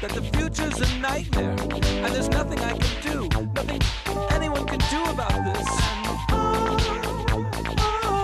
that 0.00 0.12
the 0.14 0.22
future's 0.32 0.78
a 0.80 0.98
nightmare 0.98 1.56
and 2.04 2.14
there's 2.14 2.28
nothing 2.28 2.60
I 2.60 2.78
can 2.78 2.94
do, 3.02 3.28
nothing 3.52 3.82
anyone 4.30 4.64
can 4.64 4.78
do 4.94 5.02
about 5.10 5.36
this. 5.48 5.68
And 5.90 6.06
oh, 6.30 8.14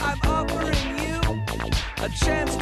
I'm 0.00 0.20
offering 0.36 0.98
you 1.02 1.18
a 2.04 2.08
chance 2.10 2.53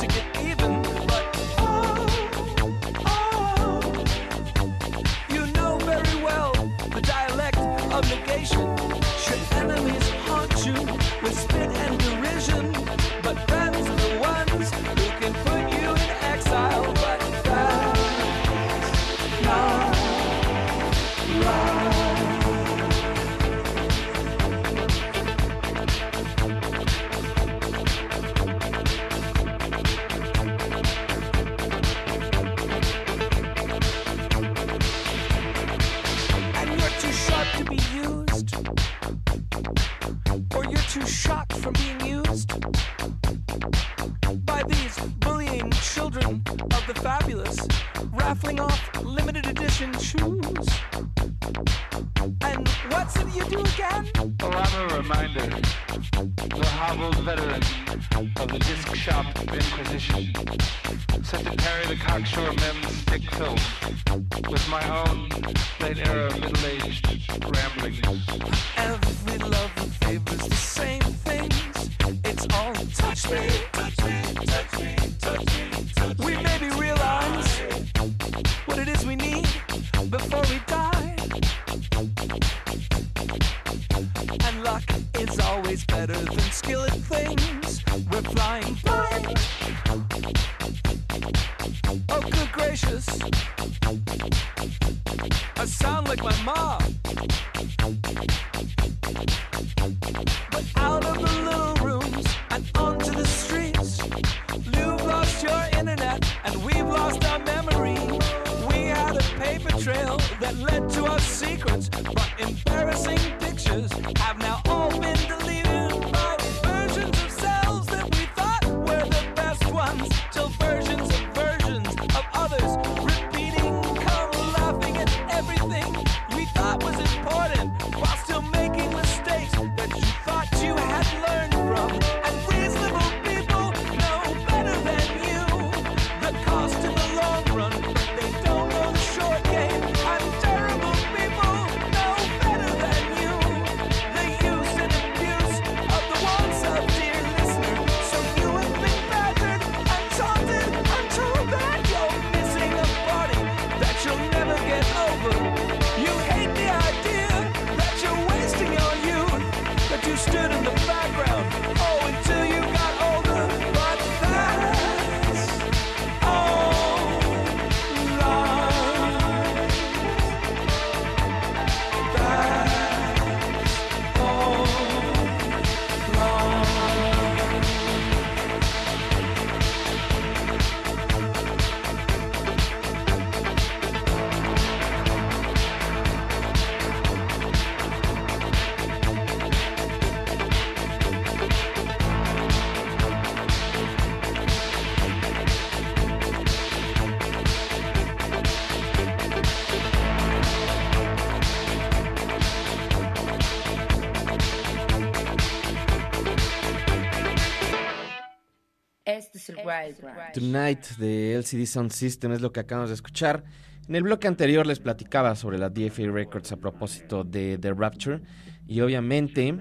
Tonight 210.34 210.96
de 210.98 211.34
LCD 211.34 211.66
Sound 211.66 211.90
System 211.90 212.32
es 212.32 212.40
lo 212.40 212.52
que 212.52 212.60
acabamos 212.60 212.90
de 212.90 212.94
escuchar. 212.94 213.44
En 213.88 213.96
el 213.96 214.02
bloque 214.02 214.28
anterior 214.28 214.66
les 214.66 214.78
platicaba 214.78 215.34
sobre 215.34 215.58
la 215.58 215.68
DFA 215.68 216.10
Records 216.10 216.52
a 216.52 216.56
propósito 216.56 217.24
de 217.24 217.58
The 217.58 217.72
Rapture 217.72 218.20
y 218.66 218.80
obviamente 218.80 219.58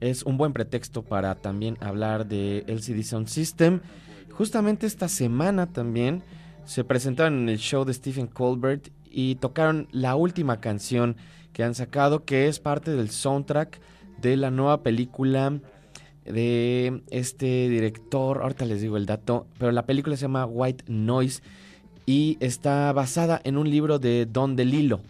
es 0.00 0.22
un 0.24 0.36
buen 0.36 0.52
pretexto 0.52 1.02
para 1.02 1.34
también 1.34 1.76
hablar 1.80 2.26
de 2.26 2.64
LCD 2.66 3.02
Sound 3.02 3.28
System. 3.28 3.80
Justamente 4.30 4.86
esta 4.86 5.08
semana 5.08 5.72
también 5.72 6.22
se 6.64 6.84
presentaron 6.84 7.38
en 7.38 7.48
el 7.48 7.58
show 7.58 7.84
de 7.84 7.94
Stephen 7.94 8.26
Colbert 8.26 8.88
y 9.04 9.36
tocaron 9.36 9.88
la 9.92 10.16
última 10.16 10.60
canción 10.60 11.16
que 11.52 11.62
han 11.62 11.74
sacado 11.74 12.24
que 12.24 12.48
es 12.48 12.60
parte 12.60 12.90
del 12.90 13.10
soundtrack 13.10 13.80
de 14.20 14.36
la 14.36 14.50
nueva 14.50 14.82
película 14.82 15.60
de 16.32 17.02
este 17.10 17.68
director, 17.68 18.42
ahorita 18.42 18.64
les 18.64 18.80
digo 18.80 18.96
el 18.96 19.06
dato, 19.06 19.46
pero 19.58 19.72
la 19.72 19.86
película 19.86 20.16
se 20.16 20.22
llama 20.22 20.46
White 20.46 20.84
Noise 20.88 21.42
y 22.06 22.36
está 22.40 22.92
basada 22.92 23.40
en 23.44 23.56
un 23.56 23.68
libro 23.68 23.98
de 23.98 24.26
Don 24.26 24.56
DeLillo, 24.56 25.00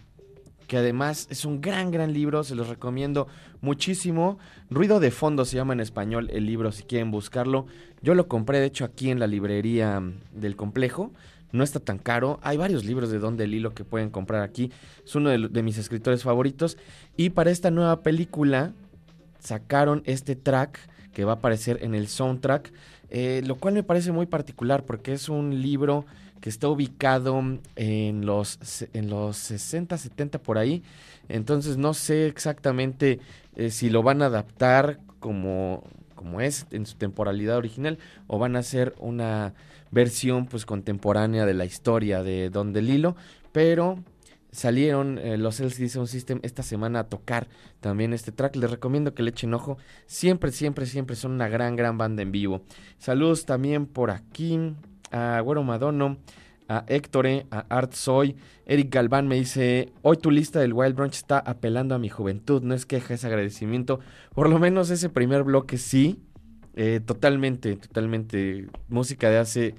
que 0.67 0.77
además 0.77 1.27
es 1.29 1.45
un 1.45 1.61
gran, 1.61 1.91
gran 1.91 2.13
libro, 2.13 2.43
se 2.43 2.55
los 2.55 2.67
recomiendo 2.67 3.27
muchísimo. 3.61 4.37
Ruido 4.69 4.99
de 4.99 5.11
fondo 5.11 5.45
se 5.45 5.55
llama 5.55 5.73
en 5.73 5.79
español 5.79 6.29
el 6.31 6.45
libro, 6.45 6.71
si 6.71 6.83
quieren 6.83 7.11
buscarlo. 7.11 7.67
Yo 8.01 8.15
lo 8.15 8.27
compré, 8.27 8.59
de 8.59 8.65
hecho, 8.65 8.83
aquí 8.85 9.09
en 9.09 9.19
la 9.19 9.27
librería 9.27 10.01
del 10.33 10.55
complejo. 10.55 11.11
No 11.53 11.63
está 11.63 11.79
tan 11.79 11.97
caro. 11.97 12.39
Hay 12.43 12.57
varios 12.57 12.83
libros 12.83 13.09
de 13.09 13.19
Don 13.19 13.37
DeLillo 13.37 13.73
que 13.73 13.85
pueden 13.85 14.09
comprar 14.09 14.41
aquí. 14.41 14.71
Es 15.05 15.15
uno 15.15 15.29
de, 15.29 15.47
de 15.47 15.63
mis 15.63 15.77
escritores 15.77 16.23
favoritos. 16.23 16.77
Y 17.15 17.29
para 17.29 17.51
esta 17.51 17.71
nueva 17.71 18.01
película 18.01 18.73
sacaron 19.39 20.03
este 20.05 20.35
track 20.35 20.79
que 21.13 21.25
va 21.25 21.33
a 21.33 21.35
aparecer 21.35 21.79
en 21.81 21.95
el 21.95 22.07
soundtrack, 22.07 22.71
eh, 23.09 23.41
lo 23.45 23.55
cual 23.55 23.73
me 23.73 23.83
parece 23.83 24.11
muy 24.11 24.25
particular 24.25 24.83
porque 24.83 25.13
es 25.13 25.29
un 25.29 25.61
libro 25.61 26.05
que 26.41 26.49
está 26.49 26.67
ubicado 26.67 27.41
en 27.75 28.25
los, 28.25 28.59
en 28.93 29.09
los 29.09 29.37
60, 29.37 29.97
70 29.97 30.39
por 30.39 30.57
ahí. 30.57 30.83
Entonces 31.29 31.77
no 31.77 31.93
sé 31.93 32.27
exactamente 32.27 33.19
eh, 33.55 33.71
si 33.71 33.89
lo 33.89 34.03
van 34.03 34.21
a 34.21 34.27
adaptar 34.27 34.99
como, 35.19 35.83
como 36.15 36.41
es 36.41 36.67
en 36.71 36.85
su 36.85 36.95
temporalidad 36.95 37.57
original 37.57 37.97
o 38.27 38.37
van 38.39 38.55
a 38.55 38.59
hacer 38.59 38.93
una 38.99 39.53
versión 39.91 40.45
pues 40.45 40.65
contemporánea 40.65 41.45
de 41.45 41.53
la 41.53 41.65
historia 41.65 42.23
de 42.23 42.49
Don 42.49 42.73
DeLillo, 42.73 43.15
pero 43.51 43.99
salieron 44.51 45.17
eh, 45.17 45.37
los 45.37 45.59
LCD 45.59 45.87
Sound 45.87 46.07
System 46.07 46.39
esta 46.43 46.63
semana 46.63 46.99
a 46.99 47.03
tocar 47.09 47.47
también 47.79 48.13
este 48.13 48.31
track. 48.31 48.55
Les 48.55 48.71
recomiendo 48.71 49.13
que 49.13 49.23
le 49.23 49.29
echen 49.29 49.53
ojo. 49.53 49.77
Siempre, 50.05 50.51
siempre, 50.51 50.85
siempre 50.85 51.15
son 51.15 51.31
una 51.31 51.47
gran, 51.47 51.75
gran 51.75 51.97
banda 51.97 52.21
en 52.21 52.31
vivo. 52.31 52.61
Saludos 52.97 53.45
también 53.45 53.85
por 53.85 54.11
aquí 54.11 54.59
a 55.11 55.39
Güero 55.41 55.63
Madono, 55.63 56.17
a 56.67 56.85
Héctor, 56.87 57.27
a 57.51 57.65
Art 57.69 57.93
Soy. 57.93 58.35
Eric 58.65 58.93
Galván 58.93 59.27
me 59.27 59.35
dice, 59.35 59.93
hoy 60.01 60.17
tu 60.17 60.31
lista 60.31 60.59
del 60.59 60.73
Wild 60.73 60.95
Brunch 60.95 61.15
está 61.15 61.39
apelando 61.39 61.95
a 61.95 61.99
mi 61.99 62.09
juventud. 62.09 62.61
No 62.63 62.73
es 62.73 62.85
queja, 62.85 63.13
es 63.13 63.25
agradecimiento. 63.25 63.99
Por 64.33 64.49
lo 64.49 64.59
menos 64.59 64.89
ese 64.89 65.09
primer 65.09 65.43
bloque 65.43 65.77
sí. 65.77 66.21
Eh, 66.75 66.99
totalmente, 67.03 67.75
totalmente. 67.75 68.67
Música 68.87 69.29
de 69.29 69.37
hace 69.37 69.75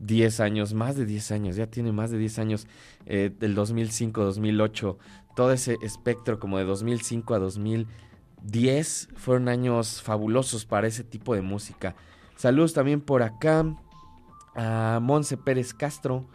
10 0.00 0.40
años, 0.40 0.74
más 0.74 0.96
de 0.96 1.06
10 1.06 1.32
años, 1.32 1.56
ya 1.56 1.66
tiene 1.66 1.92
más 1.92 2.10
de 2.10 2.18
10 2.18 2.38
años, 2.38 2.66
eh, 3.06 3.30
del 3.38 3.54
2005, 3.54 4.24
2008, 4.24 4.98
todo 5.34 5.52
ese 5.52 5.76
espectro 5.82 6.38
como 6.38 6.58
de 6.58 6.64
2005 6.64 7.34
a 7.34 7.38
2010 7.38 9.08
fueron 9.16 9.48
años 9.48 10.02
fabulosos 10.02 10.66
para 10.66 10.86
ese 10.86 11.04
tipo 11.04 11.34
de 11.34 11.42
música. 11.42 11.94
Saludos 12.36 12.72
también 12.72 13.00
por 13.00 13.22
acá 13.22 13.64
a 14.54 14.98
Monse 15.00 15.36
Pérez 15.36 15.74
Castro, 15.74 16.26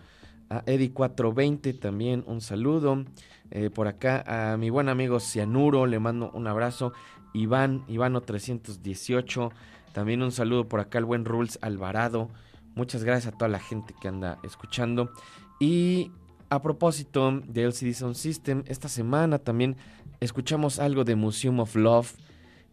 a 0.49 0.63
Eddie420 0.65 1.79
también 1.79 2.23
un 2.27 2.41
saludo. 2.41 3.05
Eh, 3.51 3.69
por 3.69 3.87
acá 3.87 4.23
a 4.25 4.57
mi 4.57 4.69
buen 4.69 4.89
amigo 4.89 5.19
Cianuro, 5.19 5.85
le 5.85 5.99
mando 5.99 6.31
un 6.31 6.47
abrazo. 6.47 6.93
Iván, 7.33 7.83
Ivano 7.87 8.21
318, 8.21 9.51
también 9.91 10.21
un 10.21 10.31
saludo 10.31 10.67
por 10.67 10.79
acá 10.79 10.99
al 10.99 11.05
buen 11.05 11.25
Rules 11.25 11.59
Alvarado. 11.61 12.29
Muchas 12.75 13.03
gracias 13.03 13.33
a 13.33 13.37
toda 13.37 13.49
la 13.49 13.59
gente 13.59 13.93
que 14.01 14.07
anda 14.07 14.39
escuchando. 14.43 15.11
Y 15.59 16.11
a 16.49 16.61
propósito 16.61 17.41
de 17.47 17.63
LCD 17.63 17.93
Sound 17.93 18.15
System, 18.15 18.63
esta 18.67 18.89
semana 18.89 19.39
también 19.39 19.77
escuchamos 20.19 20.79
algo 20.79 21.03
de 21.03 21.15
Museum 21.15 21.59
of 21.59 21.75
Love. 21.75 22.13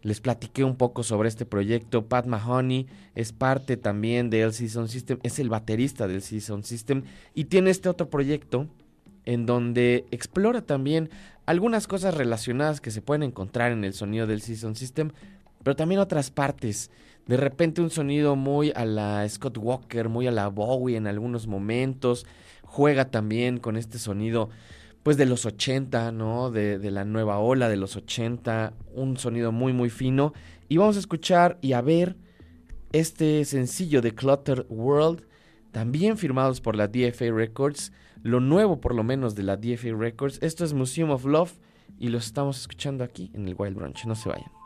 Les 0.01 0.19
platiqué 0.19 0.63
un 0.63 0.75
poco 0.75 1.03
sobre 1.03 1.29
este 1.29 1.45
proyecto. 1.45 2.07
Pat 2.07 2.25
Mahoney 2.25 2.87
es 3.13 3.31
parte 3.31 3.77
también 3.77 4.29
de 4.29 4.41
LCD 4.41 4.69
Sound 4.69 4.87
System, 4.89 5.19
es 5.23 5.37
el 5.39 5.49
baterista 5.49 6.07
del 6.07 6.17
LCD 6.17 6.63
System 6.63 7.03
y 7.35 7.45
tiene 7.45 7.69
este 7.69 7.89
otro 7.89 8.09
proyecto 8.09 8.67
en 9.25 9.45
donde 9.45 10.05
explora 10.11 10.61
también 10.61 11.09
algunas 11.45 11.87
cosas 11.87 12.15
relacionadas 12.15 12.81
que 12.81 12.91
se 12.91 13.01
pueden 13.01 13.23
encontrar 13.23 13.71
en 13.71 13.83
el 13.83 13.93
sonido 13.93 14.27
del 14.27 14.41
Sound 14.41 14.75
System, 14.75 15.11
pero 15.63 15.75
también 15.75 16.01
otras 16.01 16.31
partes 16.31 16.89
de 17.31 17.37
repente 17.37 17.79
un 17.79 17.89
sonido 17.89 18.35
muy 18.35 18.73
a 18.75 18.83
la 18.83 19.25
Scott 19.29 19.57
Walker, 19.57 20.09
muy 20.09 20.27
a 20.27 20.31
la 20.31 20.49
Bowie 20.49 20.97
en 20.97 21.07
algunos 21.07 21.47
momentos. 21.47 22.25
Juega 22.63 23.09
también 23.09 23.57
con 23.57 23.77
este 23.77 23.99
sonido 23.99 24.49
pues 25.01 25.15
de 25.15 25.25
los 25.25 25.45
80, 25.45 26.11
¿no? 26.11 26.51
De, 26.51 26.91
la 26.91 27.05
nueva 27.05 27.39
ola 27.39 27.69
de 27.69 27.77
los 27.77 27.95
80, 27.95 28.73
un 28.95 29.15
sonido 29.15 29.53
muy 29.53 29.71
muy 29.71 29.89
fino. 29.89 30.33
Y 30.67 30.75
vamos 30.75 30.97
a 30.97 30.99
escuchar 30.99 31.57
y 31.61 31.71
a 31.71 31.79
ver 31.79 32.17
este 32.91 33.45
sencillo 33.45 34.01
de 34.01 34.13
Clutter 34.13 34.65
World, 34.67 35.23
también 35.71 36.17
firmados 36.17 36.59
por 36.59 36.75
la 36.75 36.89
DFA 36.89 37.31
Records, 37.33 37.93
lo 38.23 38.41
nuevo 38.41 38.81
por 38.81 38.93
lo 38.93 39.05
menos 39.05 39.35
de 39.35 39.43
la 39.43 39.55
DFA 39.55 39.95
Records. 39.97 40.37
Esto 40.41 40.65
es 40.65 40.73
Museum 40.73 41.11
of 41.11 41.23
Love 41.23 41.53
y 41.97 42.09
los 42.09 42.25
estamos 42.25 42.59
escuchando 42.59 43.05
aquí 43.05 43.31
en 43.33 43.47
el 43.47 43.55
Wild 43.57 43.77
Brunch, 43.77 44.03
no 44.03 44.15
se 44.15 44.27
vayan. 44.27 44.60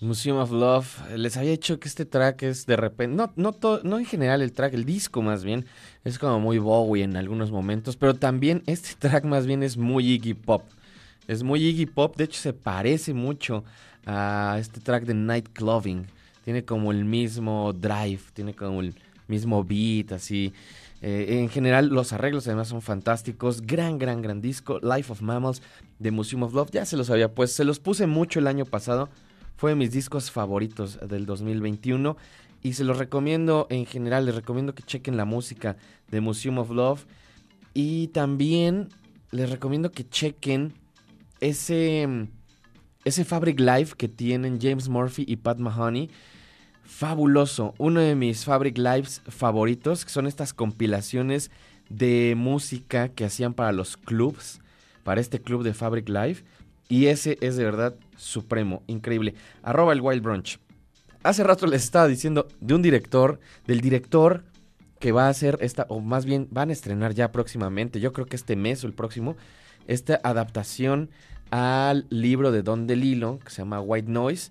Museum 0.00 0.38
of 0.38 0.50
Love. 0.50 0.86
Les 1.16 1.36
había 1.36 1.50
dicho 1.50 1.78
que 1.78 1.88
este 1.88 2.06
track 2.06 2.42
es 2.44 2.64
de 2.66 2.76
repente, 2.76 3.14
no, 3.16 3.32
no, 3.36 3.52
to- 3.52 3.80
no 3.84 3.98
en 3.98 4.06
general 4.06 4.40
el 4.42 4.52
track, 4.52 4.72
el 4.74 4.84
disco 4.84 5.20
más 5.22 5.44
bien, 5.44 5.66
es 6.04 6.18
como 6.18 6.40
muy 6.40 6.58
Bowie 6.58 7.04
en 7.04 7.16
algunos 7.16 7.50
momentos, 7.50 7.96
pero 7.96 8.14
también 8.14 8.62
este 8.66 8.90
track 8.98 9.24
más 9.24 9.46
bien 9.46 9.62
es 9.62 9.76
muy 9.76 10.06
Iggy 10.12 10.34
Pop. 10.34 10.62
Es 11.28 11.42
muy 11.42 11.62
Iggy 11.62 11.86
Pop, 11.86 12.16
de 12.16 12.24
hecho 12.24 12.40
se 12.40 12.52
parece 12.54 13.12
mucho 13.14 13.62
a 14.06 14.56
este 14.58 14.80
track 14.80 15.04
de 15.04 15.14
Night 15.14 15.48
Clubbing. 15.52 16.06
Tiene 16.44 16.64
como 16.64 16.90
el 16.90 17.04
mismo 17.04 17.72
drive, 17.74 18.20
tiene 18.32 18.54
como 18.54 18.80
el 18.80 18.94
mismo 19.28 19.62
beat, 19.62 20.12
así. 20.12 20.52
Eh, 21.02 21.38
en 21.40 21.48
general, 21.50 21.88
los 21.88 22.12
arreglos 22.12 22.46
además 22.46 22.68
son 22.68 22.82
fantásticos. 22.82 23.62
Gran, 23.62 23.98
gran, 23.98 24.22
gran 24.22 24.40
disco. 24.40 24.80
Life 24.80 25.12
of 25.12 25.20
Mammals 25.22 25.62
de 25.98 26.10
Museum 26.10 26.42
of 26.42 26.54
Love. 26.54 26.70
Ya 26.72 26.84
se 26.86 26.96
los 26.96 27.10
había 27.10 27.32
pues, 27.34 27.52
se 27.52 27.64
los 27.64 27.78
puse 27.78 28.06
mucho 28.06 28.38
el 28.38 28.46
año 28.46 28.64
pasado. 28.64 29.08
Fue 29.60 29.72
de 29.72 29.76
mis 29.76 29.90
discos 29.90 30.30
favoritos 30.30 30.98
del 31.06 31.26
2021. 31.26 32.16
Y 32.62 32.72
se 32.72 32.82
los 32.82 32.96
recomiendo 32.96 33.66
en 33.68 33.84
general. 33.84 34.24
Les 34.24 34.34
recomiendo 34.34 34.74
que 34.74 34.82
chequen 34.82 35.18
la 35.18 35.26
música 35.26 35.76
de 36.10 36.22
Museum 36.22 36.56
of 36.56 36.70
Love. 36.70 37.04
Y 37.74 38.06
también 38.06 38.88
les 39.32 39.50
recomiendo 39.50 39.92
que 39.92 40.08
chequen 40.08 40.72
ese, 41.40 42.08
ese 43.04 43.24
Fabric 43.26 43.60
Live 43.60 43.88
que 43.98 44.08
tienen 44.08 44.58
James 44.62 44.88
Murphy 44.88 45.26
y 45.28 45.36
Pat 45.36 45.58
Mahoney. 45.58 46.08
Fabuloso. 46.82 47.74
Uno 47.76 48.00
de 48.00 48.14
mis 48.14 48.46
Fabric 48.46 48.78
Lives 48.78 49.20
favoritos, 49.28 50.06
que 50.06 50.10
son 50.10 50.26
estas 50.26 50.54
compilaciones 50.54 51.50
de 51.90 52.32
música 52.34 53.10
que 53.10 53.26
hacían 53.26 53.52
para 53.52 53.72
los 53.72 53.98
clubs, 53.98 54.62
para 55.04 55.20
este 55.20 55.42
club 55.42 55.64
de 55.64 55.74
Fabric 55.74 56.08
Live. 56.08 56.44
Y 56.90 57.06
ese 57.06 57.38
es 57.40 57.56
de 57.56 57.64
verdad 57.64 57.94
supremo, 58.16 58.82
increíble. 58.88 59.34
Arroba 59.62 59.94
el 59.94 60.02
Wild 60.02 60.22
Brunch. 60.22 60.58
Hace 61.22 61.44
rato 61.44 61.66
les 61.66 61.84
estaba 61.84 62.08
diciendo 62.08 62.48
de 62.60 62.74
un 62.74 62.82
director, 62.82 63.40
del 63.66 63.80
director 63.80 64.42
que 64.98 65.12
va 65.12 65.26
a 65.26 65.30
hacer 65.30 65.56
esta, 65.60 65.86
o 65.88 66.00
más 66.00 66.26
bien 66.26 66.48
van 66.50 66.68
a 66.68 66.72
estrenar 66.72 67.14
ya 67.14 67.30
próximamente, 67.30 68.00
yo 68.00 68.12
creo 68.12 68.26
que 68.26 68.36
este 68.36 68.56
mes 68.56 68.82
o 68.82 68.86
el 68.88 68.92
próximo, 68.92 69.36
esta 69.86 70.20
adaptación 70.24 71.10
al 71.50 72.06
libro 72.10 72.50
de 72.50 72.62
Don 72.62 72.86
DeLillo, 72.86 73.38
que 73.38 73.50
se 73.50 73.58
llama 73.62 73.80
White 73.80 74.10
Noise. 74.10 74.50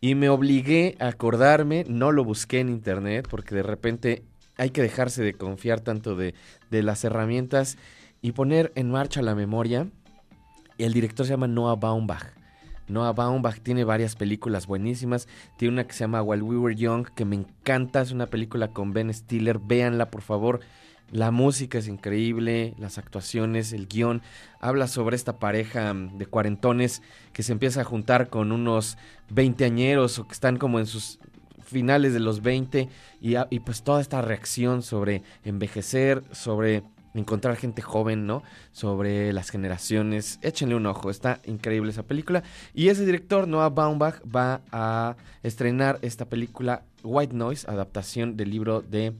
Y 0.00 0.14
me 0.14 0.28
obligué 0.28 0.96
a 1.00 1.08
acordarme, 1.08 1.84
no 1.88 2.12
lo 2.12 2.24
busqué 2.24 2.60
en 2.60 2.68
internet, 2.68 3.26
porque 3.28 3.54
de 3.54 3.62
repente 3.62 4.22
hay 4.56 4.70
que 4.70 4.80
dejarse 4.80 5.22
de 5.22 5.34
confiar 5.34 5.80
tanto 5.80 6.14
de, 6.14 6.34
de 6.70 6.82
las 6.82 7.04
herramientas 7.04 7.76
y 8.22 8.32
poner 8.32 8.72
en 8.76 8.90
marcha 8.90 9.22
la 9.22 9.34
memoria. 9.34 9.88
El 10.84 10.92
director 10.92 11.26
se 11.26 11.32
llama 11.32 11.46
Noah 11.46 11.76
Baumbach. 11.76 12.32
Noah 12.88 13.12
Baumbach 13.12 13.60
tiene 13.60 13.84
varias 13.84 14.16
películas 14.16 14.66
buenísimas. 14.66 15.28
Tiene 15.56 15.74
una 15.74 15.86
que 15.86 15.92
se 15.92 16.00
llama 16.00 16.22
While 16.22 16.42
We 16.42 16.56
Were 16.56 16.74
Young, 16.74 17.06
que 17.14 17.24
me 17.24 17.36
encanta. 17.36 18.00
Es 18.00 18.12
una 18.12 18.26
película 18.26 18.68
con 18.68 18.92
Ben 18.92 19.12
Stiller. 19.12 19.58
Véanla, 19.58 20.10
por 20.10 20.22
favor. 20.22 20.60
La 21.12 21.32
música 21.32 21.78
es 21.78 21.88
increíble, 21.88 22.74
las 22.78 22.96
actuaciones, 22.96 23.72
el 23.72 23.88
guion. 23.88 24.22
Habla 24.60 24.86
sobre 24.86 25.16
esta 25.16 25.38
pareja 25.38 25.92
mm, 25.92 26.18
de 26.18 26.26
cuarentones 26.26 27.02
que 27.32 27.42
se 27.42 27.52
empieza 27.52 27.80
a 27.80 27.84
juntar 27.84 28.28
con 28.28 28.52
unos 28.52 28.96
veinteañeros 29.28 30.18
o 30.18 30.26
que 30.26 30.32
están 30.32 30.56
como 30.56 30.78
en 30.78 30.86
sus 30.86 31.18
finales 31.64 32.12
de 32.12 32.20
los 32.20 32.42
20 32.42 32.88
y, 33.20 33.34
y 33.50 33.60
pues 33.60 33.82
toda 33.82 34.00
esta 34.00 34.22
reacción 34.22 34.82
sobre 34.82 35.22
envejecer, 35.44 36.22
sobre 36.32 36.84
encontrar 37.14 37.56
gente 37.56 37.82
joven, 37.82 38.26
¿no? 38.26 38.42
Sobre 38.72 39.32
las 39.32 39.50
generaciones. 39.50 40.38
Échenle 40.42 40.74
un 40.74 40.86
ojo, 40.86 41.10
está 41.10 41.40
increíble 41.46 41.90
esa 41.90 42.04
película. 42.04 42.42
Y 42.74 42.88
ese 42.88 43.04
director, 43.04 43.48
Noah 43.48 43.70
Baumbach, 43.70 44.20
va 44.24 44.62
a 44.72 45.16
estrenar 45.42 45.98
esta 46.02 46.26
película 46.26 46.84
White 47.02 47.34
Noise, 47.34 47.68
adaptación 47.68 48.36
del 48.36 48.50
libro 48.50 48.82
de 48.82 49.14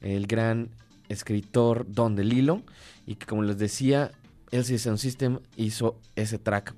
el 0.00 0.26
gran 0.26 0.70
escritor 1.08 1.86
Don 1.88 2.16
DeLillo. 2.16 2.62
Y 3.06 3.16
que 3.16 3.26
como 3.26 3.42
les 3.42 3.58
decía, 3.58 4.12
LCD 4.50 4.78
Sound 4.78 4.98
System 4.98 5.38
hizo 5.56 5.98
ese 6.16 6.38
track. 6.38 6.74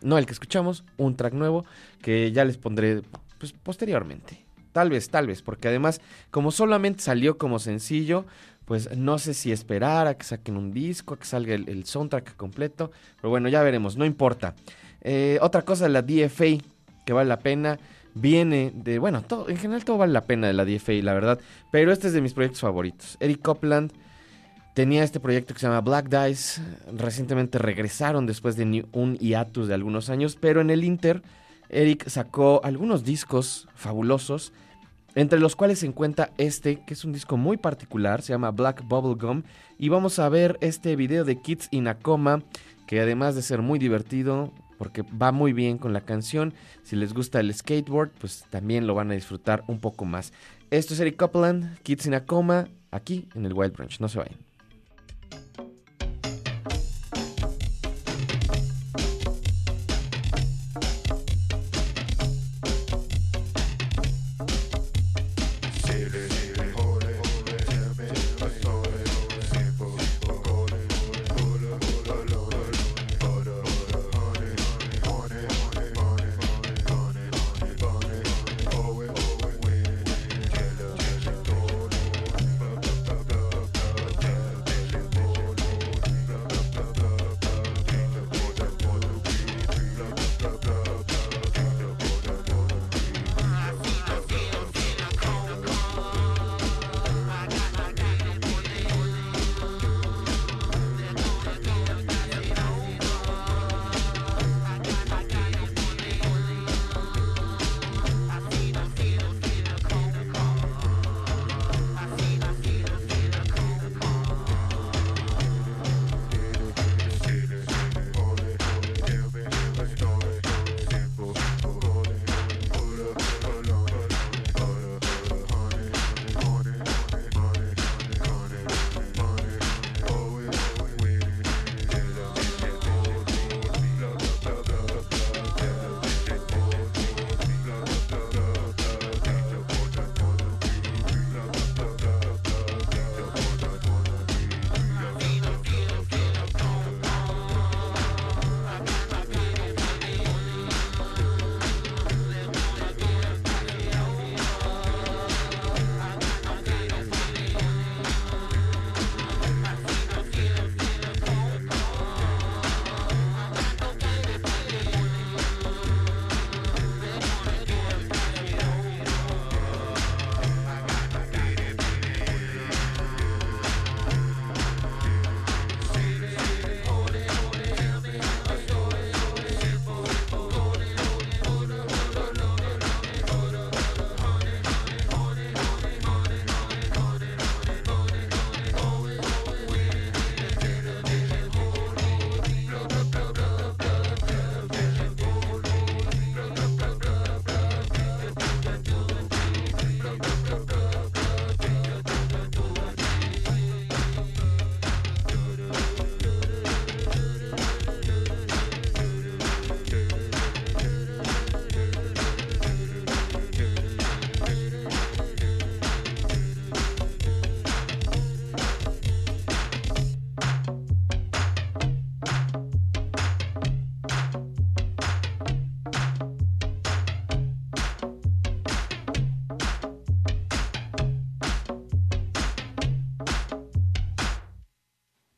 No 0.00 0.16
el 0.16 0.26
que 0.26 0.32
escuchamos, 0.32 0.84
un 0.96 1.16
track 1.16 1.34
nuevo 1.34 1.64
que 2.00 2.30
ya 2.32 2.44
les 2.44 2.56
pondré 2.56 3.02
pues, 3.38 3.52
posteriormente. 3.52 4.44
Tal 4.72 4.90
vez, 4.90 5.10
tal 5.10 5.26
vez, 5.26 5.42
porque 5.42 5.66
además, 5.66 6.00
como 6.30 6.52
solamente 6.52 7.02
salió 7.02 7.36
como 7.36 7.58
sencillo, 7.58 8.26
pues 8.68 8.94
no 8.94 9.18
sé 9.18 9.32
si 9.32 9.50
esperar 9.50 10.06
a 10.06 10.18
que 10.18 10.24
saquen 10.24 10.58
un 10.58 10.72
disco, 10.72 11.14
a 11.14 11.18
que 11.18 11.24
salga 11.24 11.54
el, 11.54 11.86
soundtrack 11.86 12.36
completo. 12.36 12.90
Pero 13.16 13.30
bueno, 13.30 13.48
ya 13.48 13.62
veremos, 13.62 13.96
no 13.96 14.04
importa. 14.04 14.54
Eh, 15.00 15.38
otra 15.40 15.62
cosa 15.62 15.84
de 15.84 15.90
la 15.90 16.02
DFA 16.02 16.62
que 17.06 17.14
vale 17.14 17.30
la 17.30 17.38
pena. 17.38 17.78
Viene 18.12 18.70
de, 18.74 18.98
bueno, 18.98 19.22
todo, 19.22 19.48
en 19.48 19.56
general 19.56 19.86
todo 19.86 19.96
vale 19.96 20.12
la 20.12 20.26
pena 20.26 20.48
de 20.48 20.52
la 20.52 20.66
DFA, 20.66 20.92
la 21.02 21.14
verdad. 21.14 21.40
Pero 21.72 21.92
este 21.92 22.08
es 22.08 22.12
de 22.12 22.20
mis 22.20 22.34
proyectos 22.34 22.60
favoritos. 22.60 23.16
Eric 23.20 23.40
Copland 23.40 23.90
tenía 24.74 25.02
este 25.02 25.18
proyecto 25.18 25.54
que 25.54 25.60
se 25.60 25.66
llama 25.66 25.80
Black 25.80 26.10
Dice. 26.10 26.60
Recientemente 26.94 27.56
regresaron 27.56 28.26
después 28.26 28.54
de 28.56 28.84
un 28.92 29.16
hiatus 29.16 29.68
de 29.68 29.74
algunos 29.74 30.10
años. 30.10 30.36
Pero 30.38 30.60
en 30.60 30.68
el 30.68 30.84
Inter, 30.84 31.22
Eric 31.70 32.06
sacó 32.06 32.60
algunos 32.62 33.02
discos 33.02 33.66
fabulosos. 33.74 34.52
Entre 35.14 35.40
los 35.40 35.56
cuales 35.56 35.80
se 35.80 35.86
encuentra 35.86 36.30
este, 36.38 36.84
que 36.84 36.94
es 36.94 37.04
un 37.04 37.12
disco 37.12 37.36
muy 37.36 37.56
particular, 37.56 38.22
se 38.22 38.32
llama 38.32 38.50
Black 38.50 38.86
Bubblegum. 38.86 39.42
Y 39.78 39.88
vamos 39.88 40.18
a 40.18 40.28
ver 40.28 40.58
este 40.60 40.96
video 40.96 41.24
de 41.24 41.40
Kids 41.40 41.68
in 41.70 41.88
a 41.88 41.98
Coma, 41.98 42.42
que 42.86 43.00
además 43.00 43.34
de 43.34 43.42
ser 43.42 43.62
muy 43.62 43.78
divertido, 43.78 44.52
porque 44.78 45.02
va 45.02 45.32
muy 45.32 45.52
bien 45.52 45.76
con 45.76 45.92
la 45.92 46.02
canción, 46.02 46.54
si 46.84 46.96
les 46.96 47.12
gusta 47.12 47.40
el 47.40 47.52
skateboard, 47.52 48.12
pues 48.20 48.44
también 48.48 48.86
lo 48.86 48.94
van 48.94 49.10
a 49.10 49.14
disfrutar 49.14 49.64
un 49.66 49.80
poco 49.80 50.04
más. 50.04 50.32
Esto 50.70 50.94
es 50.94 51.00
Eric 51.00 51.16
Copeland, 51.16 51.78
Kids 51.82 52.06
in 52.06 52.14
a 52.14 52.24
Coma, 52.24 52.68
aquí 52.90 53.28
en 53.34 53.44
el 53.44 53.52
Wild 53.52 53.74
Branch, 53.74 54.00
no 54.00 54.08
se 54.08 54.18
vayan. 54.18 54.47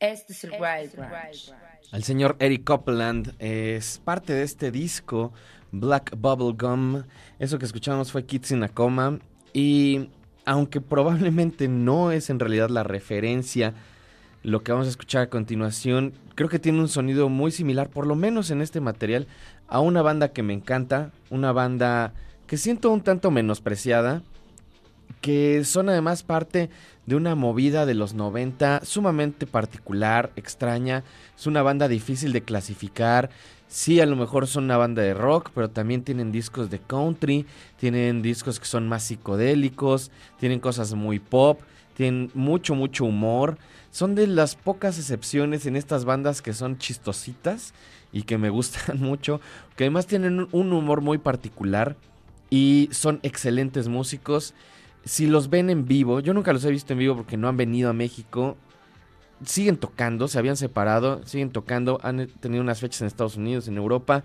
Este 0.01 0.33
es 0.33 0.43
el 0.45 0.53
Wild 0.53 0.95
Branch. 0.95 1.53
El 1.91 2.03
señor 2.03 2.35
Eric 2.39 2.63
Copeland 2.63 3.35
es 3.37 4.01
parte 4.03 4.33
de 4.33 4.41
este 4.41 4.71
disco 4.71 5.31
Black 5.71 6.15
Bubblegum. 6.17 7.03
Eso 7.37 7.59
que 7.59 7.65
escuchamos 7.65 8.11
fue 8.11 8.25
Kids 8.25 8.49
in 8.49 8.63
a 8.63 8.69
Coma. 8.69 9.19
Y 9.53 10.09
aunque 10.43 10.81
probablemente 10.81 11.67
no 11.67 12.11
es 12.11 12.31
en 12.31 12.39
realidad 12.39 12.69
la 12.69 12.81
referencia, 12.81 13.75
lo 14.41 14.63
que 14.63 14.71
vamos 14.71 14.87
a 14.87 14.89
escuchar 14.89 15.21
a 15.21 15.29
continuación, 15.29 16.13
creo 16.33 16.49
que 16.49 16.57
tiene 16.57 16.79
un 16.79 16.89
sonido 16.89 17.29
muy 17.29 17.51
similar, 17.51 17.91
por 17.91 18.07
lo 18.07 18.15
menos 18.15 18.49
en 18.49 18.63
este 18.63 18.81
material, 18.81 19.27
a 19.67 19.81
una 19.81 20.01
banda 20.01 20.29
que 20.29 20.41
me 20.41 20.53
encanta, 20.53 21.11
una 21.29 21.51
banda 21.51 22.15
que 22.47 22.57
siento 22.57 22.89
un 22.89 23.01
tanto 23.01 23.29
menospreciada, 23.29 24.23
que 25.21 25.63
son 25.63 25.89
además 25.89 26.23
parte 26.23 26.69
de 27.05 27.15
una 27.15 27.35
movida 27.35 27.85
de 27.85 27.93
los 27.93 28.13
90 28.13 28.81
sumamente 28.83 29.45
particular, 29.47 30.31
extraña, 30.35 31.03
es 31.37 31.47
una 31.47 31.61
banda 31.61 31.87
difícil 31.87 32.33
de 32.33 32.41
clasificar, 32.41 33.29
sí 33.67 34.01
a 34.01 34.05
lo 34.05 34.15
mejor 34.15 34.47
son 34.47 34.65
una 34.65 34.77
banda 34.77 35.01
de 35.01 35.13
rock, 35.13 35.51
pero 35.53 35.69
también 35.69 36.03
tienen 36.03 36.31
discos 36.31 36.69
de 36.69 36.79
country, 36.79 37.45
tienen 37.77 38.21
discos 38.21 38.59
que 38.59 38.65
son 38.65 38.89
más 38.89 39.03
psicodélicos, 39.03 40.11
tienen 40.39 40.59
cosas 40.59 40.93
muy 40.93 41.19
pop, 41.19 41.61
tienen 41.95 42.31
mucho, 42.33 42.75
mucho 42.75 43.05
humor, 43.05 43.57
son 43.91 44.15
de 44.15 44.25
las 44.25 44.55
pocas 44.55 44.97
excepciones 44.97 45.65
en 45.65 45.75
estas 45.75 46.05
bandas 46.05 46.41
que 46.41 46.53
son 46.53 46.77
chistositas 46.77 47.73
y 48.11 48.23
que 48.23 48.37
me 48.37 48.49
gustan 48.57 48.99
mucho, 48.99 49.39
que 49.75 49.85
además 49.85 50.07
tienen 50.07 50.47
un 50.51 50.73
humor 50.73 51.01
muy 51.01 51.17
particular 51.17 51.95
y 52.49 52.89
son 52.91 53.19
excelentes 53.23 53.87
músicos 53.87 54.53
si 55.03 55.27
los 55.27 55.49
ven 55.49 55.69
en 55.69 55.85
vivo, 55.85 56.19
yo 56.19 56.33
nunca 56.33 56.53
los 56.53 56.63
he 56.65 56.71
visto 56.71 56.93
en 56.93 56.99
vivo 56.99 57.15
porque 57.15 57.37
no 57.37 57.47
han 57.47 57.57
venido 57.57 57.89
a 57.89 57.93
México, 57.93 58.55
siguen 59.45 59.77
tocando, 59.77 60.27
se 60.27 60.37
habían 60.37 60.57
separado, 60.57 61.25
siguen 61.25 61.51
tocando, 61.51 61.99
han 62.03 62.27
tenido 62.39 62.61
unas 62.61 62.79
fechas 62.79 63.01
en 63.01 63.07
Estados 63.07 63.37
Unidos, 63.37 63.67
en 63.67 63.77
Europa, 63.77 64.23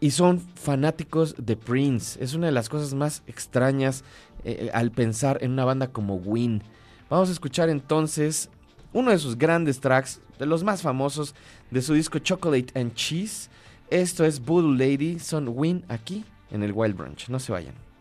y 0.00 0.10
son 0.10 0.40
fanáticos 0.40 1.34
de 1.38 1.56
Prince. 1.56 2.22
Es 2.22 2.34
una 2.34 2.46
de 2.46 2.52
las 2.52 2.68
cosas 2.68 2.92
más 2.92 3.22
extrañas 3.26 4.04
eh, 4.44 4.70
al 4.74 4.90
pensar 4.90 5.38
en 5.42 5.52
una 5.52 5.64
banda 5.64 5.88
como 5.88 6.16
Win. 6.16 6.62
Vamos 7.08 7.28
a 7.28 7.32
escuchar 7.32 7.68
entonces 7.68 8.50
uno 8.92 9.10
de 9.10 9.18
sus 9.18 9.38
grandes 9.38 9.80
tracks, 9.80 10.20
de 10.38 10.46
los 10.46 10.64
más 10.64 10.82
famosos 10.82 11.34
de 11.70 11.80
su 11.82 11.94
disco 11.94 12.18
Chocolate 12.18 12.78
and 12.78 12.94
Cheese. 12.94 13.48
Esto 13.90 14.24
es 14.24 14.40
Voodoo 14.40 14.72
Lady, 14.72 15.18
son 15.18 15.48
Win 15.48 15.84
aquí 15.88 16.24
en 16.50 16.62
el 16.62 16.72
Wild 16.72 16.96
Branch. 16.96 17.28
No 17.28 17.38
se 17.38 17.52
vayan. 17.52 17.91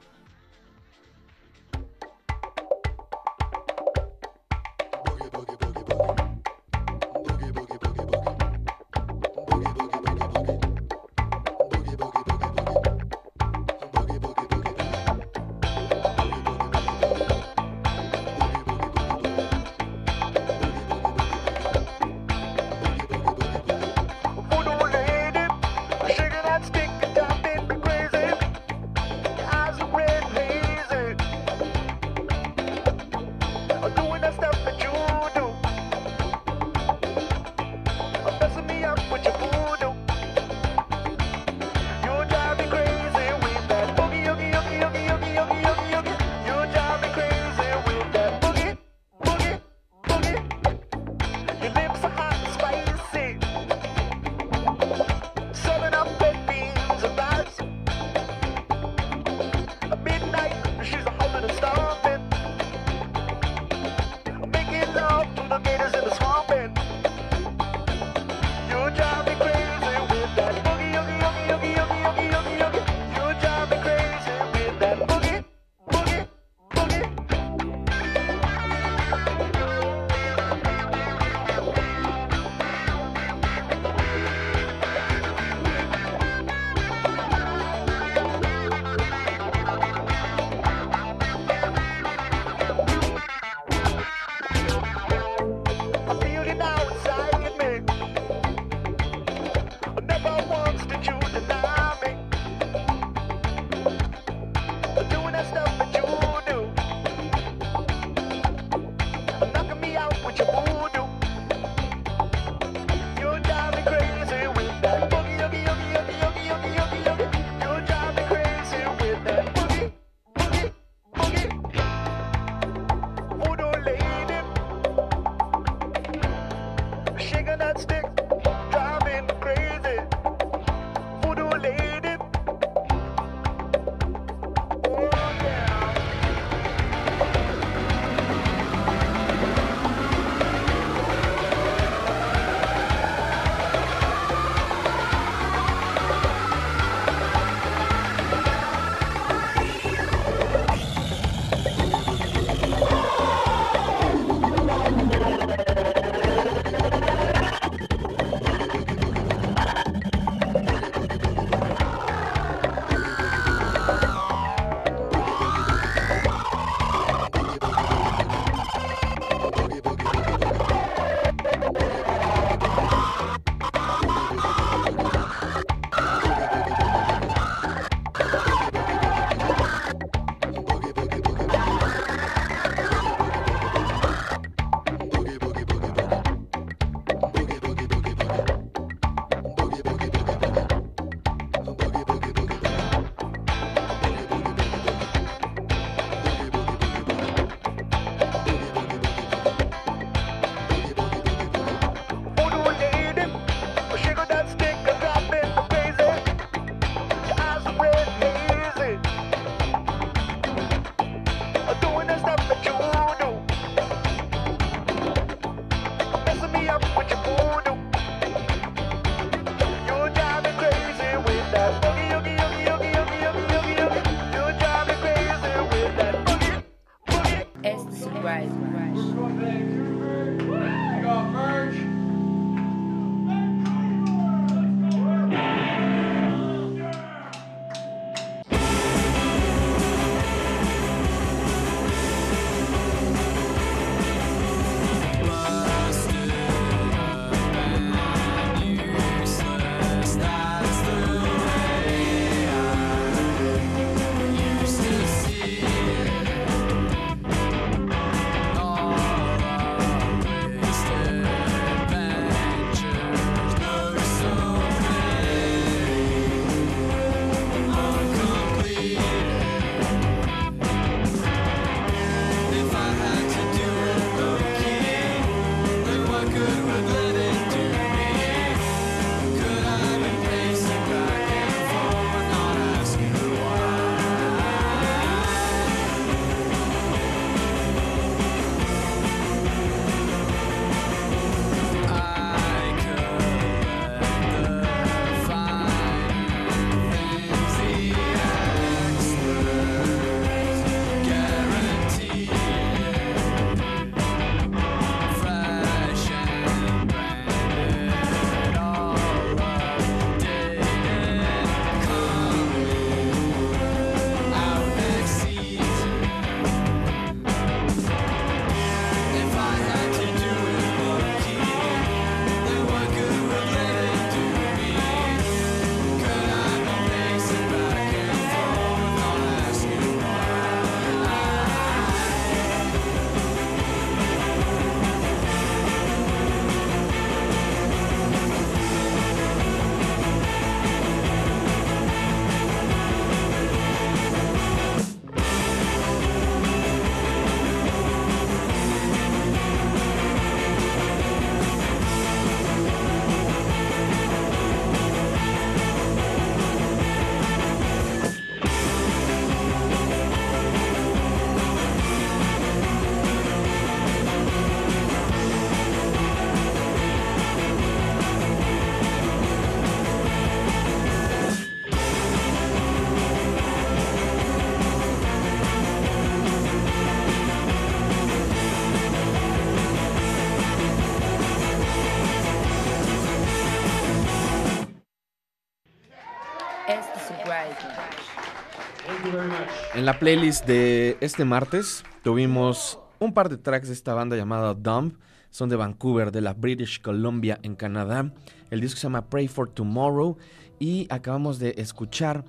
En 389.82 389.86
la 389.88 389.98
playlist 389.98 390.46
de 390.46 390.96
este 391.02 391.26
martes 391.26 391.84
tuvimos 392.04 392.78
un 393.00 393.16
par 393.16 393.30
de 393.30 393.38
tracks 393.38 393.68
de 393.68 393.74
esta 393.74 393.96
banda 393.96 394.16
llamada 394.16 394.54
Dump. 394.54 394.96
Son 395.32 395.50
de 395.50 395.56
Vancouver, 395.56 396.12
de 396.12 396.22
la 396.22 396.36
British 396.36 396.80
Columbia, 396.80 397.40
en 397.42 397.56
Canadá. 397.56 398.14
El 398.52 398.62
disco 398.62 398.78
se 398.78 398.84
llama 398.84 399.10
Pray 399.10 399.28
for 399.28 399.50
Tomorrow. 399.50 400.18
Y 400.60 400.86
acabamos 400.92 401.40
de 401.40 401.56
escuchar 401.58 402.24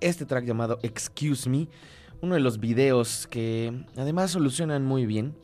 este 0.00 0.24
track 0.24 0.46
llamado 0.46 0.78
Excuse 0.82 1.50
Me. 1.50 1.68
Uno 2.22 2.34
de 2.34 2.40
los 2.40 2.58
videos 2.58 3.26
que 3.26 3.84
además 3.98 4.30
solucionan 4.30 4.82
muy 4.82 5.04
bien. 5.04 5.36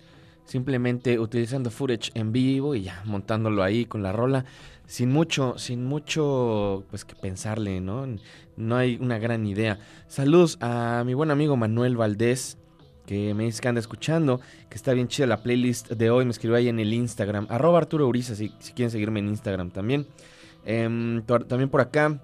Simplemente 0.46 1.18
utilizando 1.18 1.70
footage 1.70 2.12
en 2.14 2.32
vivo 2.32 2.74
y 2.74 2.84
ya 2.84 3.02
montándolo 3.04 3.62
ahí 3.62 3.84
con 3.84 4.02
la 4.02 4.12
rola. 4.12 4.46
Sin 4.86 5.12
mucho, 5.12 5.58
sin 5.58 5.84
mucho, 5.84 6.84
pues 6.88 7.04
que 7.04 7.14
pensarle, 7.14 7.82
¿no? 7.82 8.06
No 8.56 8.76
hay 8.76 8.98
una 9.00 9.18
gran 9.18 9.46
idea. 9.46 9.78
Saludos 10.08 10.58
a 10.60 11.02
mi 11.04 11.14
buen 11.14 11.30
amigo 11.30 11.56
Manuel 11.56 11.96
Valdés 11.96 12.58
que 13.06 13.32
me 13.34 13.44
dice 13.44 13.62
que 13.62 13.68
anda 13.68 13.80
escuchando, 13.80 14.40
que 14.68 14.74
está 14.76 14.92
bien 14.92 15.08
chida 15.08 15.26
la 15.26 15.42
playlist 15.42 15.90
de 15.92 16.10
hoy, 16.10 16.24
me 16.24 16.32
escribió 16.32 16.56
ahí 16.56 16.68
en 16.68 16.80
el 16.80 16.92
Instagram, 16.92 17.46
arroba 17.48 17.78
Arturo 17.78 18.06
Uriza, 18.06 18.34
si, 18.34 18.52
si 18.58 18.72
quieren 18.72 18.90
seguirme 18.90 19.20
en 19.20 19.28
Instagram 19.28 19.70
también. 19.70 20.06
Em, 20.64 21.22
también 21.22 21.70
por 21.70 21.80
acá, 21.80 22.20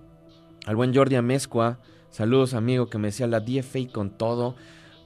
al 0.66 0.76
buen 0.76 0.94
Jordi 0.94 1.14
Amezcua, 1.14 1.78
saludos 2.10 2.54
amigo, 2.54 2.88
que 2.90 2.98
me 2.98 3.08
decía 3.08 3.26
la 3.28 3.40
DFA 3.40 3.92
con 3.92 4.10
todo. 4.10 4.56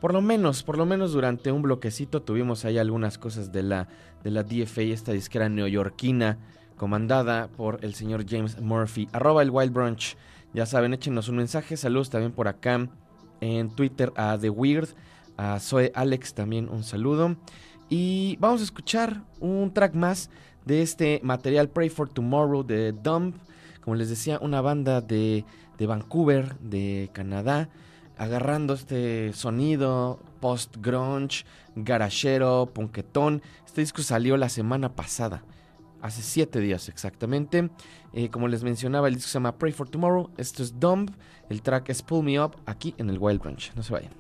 Por 0.01 0.13
lo 0.13 0.23
menos, 0.23 0.63
por 0.63 0.79
lo 0.79 0.87
menos 0.87 1.13
durante 1.13 1.53
un 1.53 1.63
bloquecito 1.63 2.23
tuvimos 2.23 2.65
ahí 2.65 2.79
algunas 2.79 3.19
cosas 3.19 3.53
de 3.53 3.63
la, 3.63 3.89
de 4.25 4.31
la 4.31 4.43
DFA, 4.43 4.83
esta 4.83 5.13
disquera 5.13 5.49
neoyorquina, 5.49 6.39
comandada 6.77 7.49
por 7.49 7.85
el 7.85 7.95
señor 7.95 8.25
James 8.29 8.61
Murphy, 8.61 9.09
arroba 9.13 9.43
el 9.43 9.51
Wild 9.51 9.73
Brunch. 9.73 10.17
Ya 10.57 10.65
saben, 10.65 10.95
échenos 10.95 11.29
un 11.29 11.37
mensaje, 11.37 11.77
saludos 11.77 12.09
también 12.09 12.33
por 12.33 12.49
acá 12.49 12.89
en 13.43 13.69
Twitter 13.77 14.11
a 14.17 14.39
The 14.41 14.49
Weird 14.49 14.89
a 15.37 15.61
Zoe 15.61 15.93
Alex 15.95 16.33
también 16.33 16.71
un 16.71 16.83
saludo. 16.83 17.37
Y 17.91 18.39
vamos 18.41 18.63
a 18.63 18.65
escuchar 18.65 19.23
un 19.39 19.71
track 19.75 19.95
más 19.95 20.31
de 20.65 20.81
este 20.81 21.21
material 21.23 21.69
Pray 21.69 21.91
for 21.91 22.09
Tomorrow 22.09 22.65
de 22.65 22.93
Dump. 22.93 23.37
Como 23.83 23.97
les 23.97 24.09
decía, 24.09 24.39
una 24.41 24.63
banda 24.63 25.03
de, 25.03 25.45
Vancouver, 25.79 26.59
de 26.61 27.11
Canadá, 27.13 27.69
agarrando 28.17 28.73
este 28.73 29.35
sonido 29.35 30.21
post-grunge, 30.41 31.45
garachero, 31.75 32.71
punketón. 32.73 33.43
Este 33.67 33.83
disco 33.83 34.01
salió 34.01 34.39
la 34.39 34.49
semana 34.49 34.97
pasada, 34.97 35.45
hace 36.07 36.23
siete 36.23 36.61
días 36.61 36.89
exactamente. 36.89 37.71
Eh, 38.13 38.31
como 38.31 38.49
les 38.49 38.63
mencionaba, 38.65 39.09
el 39.09 39.15
disco 39.15 39.29
se 39.29 39.35
llama 39.35 39.59
Pray 39.59 39.73
for 39.73 39.89
Tomorrow. 39.89 40.31
Esto 40.37 40.63
es 40.63 40.79
Dump. 40.79 41.11
El 41.51 41.63
track 41.63 41.91
es 41.91 42.03
Pull 42.03 42.25
Me 42.25 42.41
Up 42.41 42.57
aquí 42.67 42.95
en 42.99 43.11
el 43.11 43.19
Wild 43.19 43.41
Brunch. 43.41 43.73
No 43.75 43.83
se 43.83 43.93
vayan. 43.93 44.13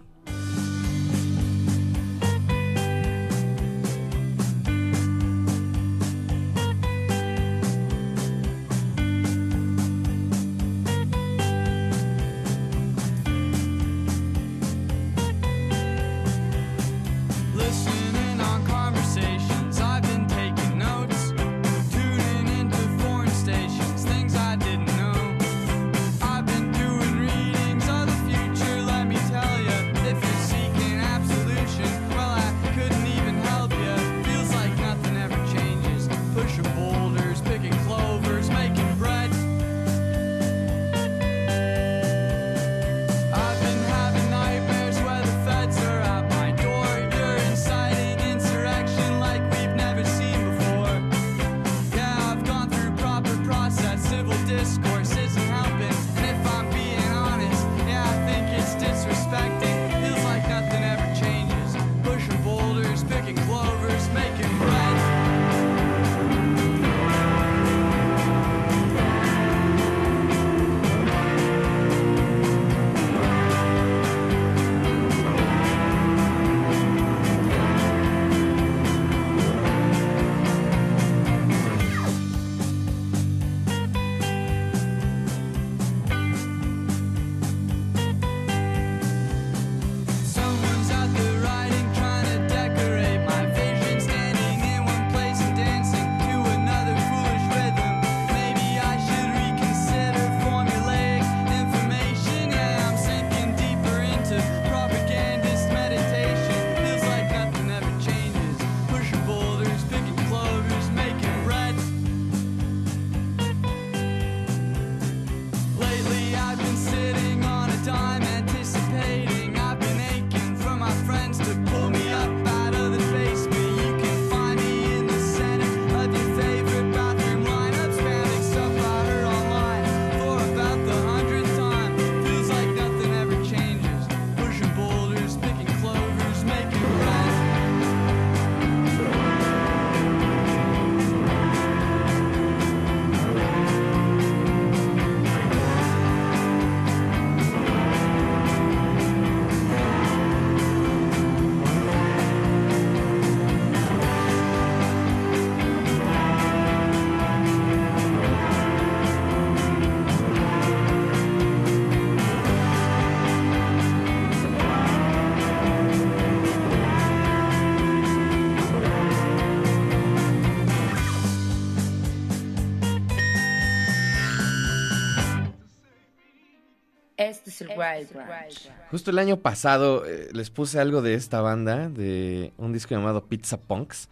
Justo 178.90 179.10
el 179.10 179.18
año 179.18 179.38
pasado 179.38 180.04
eh, 180.06 180.28
les 180.32 180.50
puse 180.50 180.78
algo 180.78 181.00
de 181.00 181.14
esta 181.14 181.40
banda, 181.40 181.88
de 181.88 182.52
un 182.58 182.72
disco 182.72 182.94
llamado 182.94 183.24
Pizza 183.24 183.58
Punks. 183.58 184.08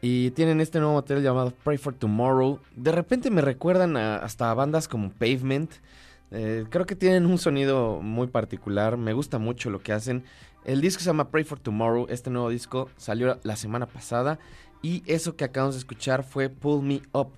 Y 0.00 0.30
tienen 0.32 0.60
este 0.60 0.78
nuevo 0.78 0.94
material 0.94 1.24
llamado 1.24 1.52
Pray 1.64 1.78
for 1.78 1.94
Tomorrow. 1.94 2.60
De 2.74 2.92
repente 2.92 3.30
me 3.30 3.40
recuerdan 3.40 3.96
hasta 3.96 4.50
a 4.50 4.54
bandas 4.54 4.88
como 4.88 5.10
Pavement. 5.10 5.70
Eh, 6.30 6.64
creo 6.70 6.86
que 6.86 6.96
tienen 6.96 7.26
un 7.26 7.38
sonido 7.38 8.00
muy 8.02 8.26
particular. 8.26 8.96
Me 8.96 9.12
gusta 9.12 9.38
mucho 9.38 9.70
lo 9.70 9.80
que 9.80 9.92
hacen. 9.92 10.24
El 10.64 10.80
disco 10.80 11.00
se 11.00 11.06
llama 11.06 11.30
Pray 11.30 11.44
for 11.44 11.58
Tomorrow. 11.58 12.06
Este 12.08 12.30
nuevo 12.30 12.50
disco 12.50 12.90
salió 12.96 13.38
la 13.42 13.56
semana 13.56 13.86
pasada. 13.86 14.38
Y 14.82 15.02
eso 15.06 15.36
que 15.36 15.44
acabamos 15.44 15.74
de 15.74 15.80
escuchar 15.80 16.24
fue 16.24 16.48
Pull 16.48 16.82
Me 16.82 17.02
Up. 17.12 17.32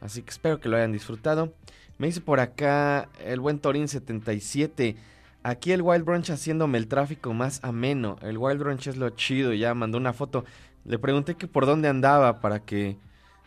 Así 0.00 0.22
que 0.22 0.30
espero 0.30 0.60
que 0.60 0.68
lo 0.68 0.76
hayan 0.76 0.92
disfrutado. 0.92 1.52
Me 1.98 2.06
dice 2.06 2.20
por 2.20 2.38
acá 2.38 3.08
el 3.24 3.40
buen 3.40 3.58
Torin 3.58 3.88
77. 3.88 4.96
Aquí 5.42 5.72
el 5.72 5.82
Wild 5.82 6.04
Brunch 6.04 6.30
haciéndome 6.30 6.78
el 6.78 6.86
tráfico 6.86 7.34
más 7.34 7.58
ameno. 7.64 8.16
El 8.22 8.38
Wild 8.38 8.60
Brunch 8.60 8.86
es 8.86 8.96
lo 8.96 9.10
chido. 9.10 9.52
Ya 9.52 9.74
mandó 9.74 9.98
una 9.98 10.12
foto. 10.12 10.44
Le 10.84 11.00
pregunté 11.00 11.34
que 11.34 11.48
por 11.48 11.66
dónde 11.66 11.88
andaba 11.88 12.40
para 12.40 12.60
que 12.60 12.96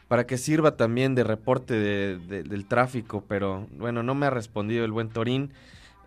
para 0.09 0.27
que 0.27 0.37
sirva 0.37 0.75
también 0.75 1.15
de 1.15 1.23
reporte 1.23 1.73
del 1.73 2.65
tráfico, 2.65 3.23
pero 3.29 3.69
bueno, 3.77 4.03
no 4.03 4.13
me 4.13 4.25
ha 4.25 4.29
respondido 4.29 4.83
el 4.83 4.91
buen 4.91 5.07
Torín. 5.07 5.53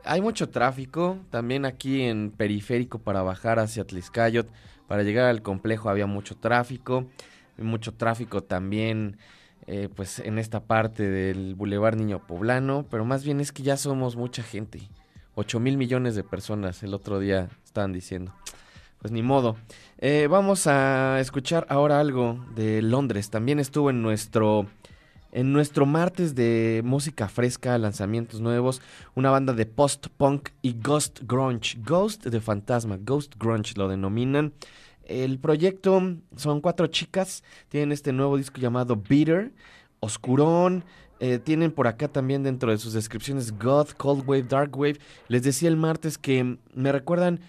Hay 0.05 0.21
mucho 0.21 0.51
tráfico, 0.51 1.17
también 1.31 1.65
aquí 1.65 2.03
en 2.03 2.31
periférico 2.31 2.99
para 2.99 3.23
bajar 3.23 3.59
hacia 3.59 3.87
Tliscayot, 3.87 4.47
para 4.89 5.05
llegar 5.05 5.25
al 5.25 5.41
complejo 5.41 5.89
había 5.89 6.05
mucho 6.05 6.37
tráfico, 6.37 7.07
mucho 7.57 7.95
tráfico 7.95 8.43
también 8.43 9.17
eh, 9.67 9.89
pues 9.95 10.19
en 10.19 10.39
esta 10.39 10.61
parte 10.61 11.09
del 11.09 11.55
Boulevard 11.55 11.97
Niño 11.97 12.27
Poblano, 12.27 12.87
pero 12.91 13.05
más 13.05 13.25
bien 13.25 13.41
es 13.41 13.53
que 13.53 13.63
ya 13.63 13.77
somos 13.77 14.17
mucha 14.17 14.43
gente, 14.43 14.81
8 15.35 15.61
mil 15.61 15.77
millones 15.77 16.15
de 16.15 16.25
personas 16.25 16.83
el 16.83 16.95
otro 16.95 17.19
día 17.19 17.49
estaban 17.65 17.93
diciendo. 17.93 18.33
Pues 19.01 19.13
ni 19.13 19.23
modo. 19.23 19.57
Eh, 19.99 20.29
vamos 20.31 20.67
a 20.67 21.21
escuchar 21.21 21.67
ahora 21.69 22.01
algo 22.01 22.43
de 22.55 22.81
Londres. 22.81 23.29
También 23.29 23.59
estuvo 23.61 23.91
en 23.91 24.01
nuestro 24.01 24.67
en 25.35 25.53
nuestro 25.53 25.85
martes 25.85 26.35
de 26.35 26.81
música 26.85 27.29
fresca, 27.29 27.77
lanzamientos 27.77 28.41
nuevos, 28.41 28.81
una 29.17 29.31
banda 29.31 29.53
de 29.53 29.67
post-punk 29.67 30.51
y 30.63 30.75
ghost 30.81 31.21
grunge. 31.25 31.77
Ghost 31.85 32.25
de 32.25 32.41
fantasma, 32.41 32.97
ghost 32.99 33.35
grunge 33.37 33.75
lo 33.77 33.89
denominan. 33.89 34.53
El 35.07 35.39
proyecto 35.39 36.01
son 36.37 36.61
cuatro 36.61 36.87
chicas, 36.87 37.45
tienen 37.69 37.93
este 37.93 38.13
nuevo 38.13 38.37
disco 38.37 38.61
llamado 38.61 38.97
Bitter, 38.97 39.53
Oscurón. 40.01 40.85
Eh, 41.21 41.39
tienen 41.39 41.71
por 41.71 41.87
acá 41.87 42.09
también 42.09 42.43
dentro 42.43 42.71
de 42.71 42.79
sus 42.79 42.93
descripciones 42.93 43.57
God, 43.57 43.89
Cold 43.97 44.29
Wave, 44.29 44.43
Dark 44.43 44.77
Wave. 44.77 44.99
Les 45.29 45.43
decía 45.43 45.69
el 45.69 45.77
martes 45.77 46.19
que 46.19 46.59
me 46.75 46.93
recuerdan 46.93 47.41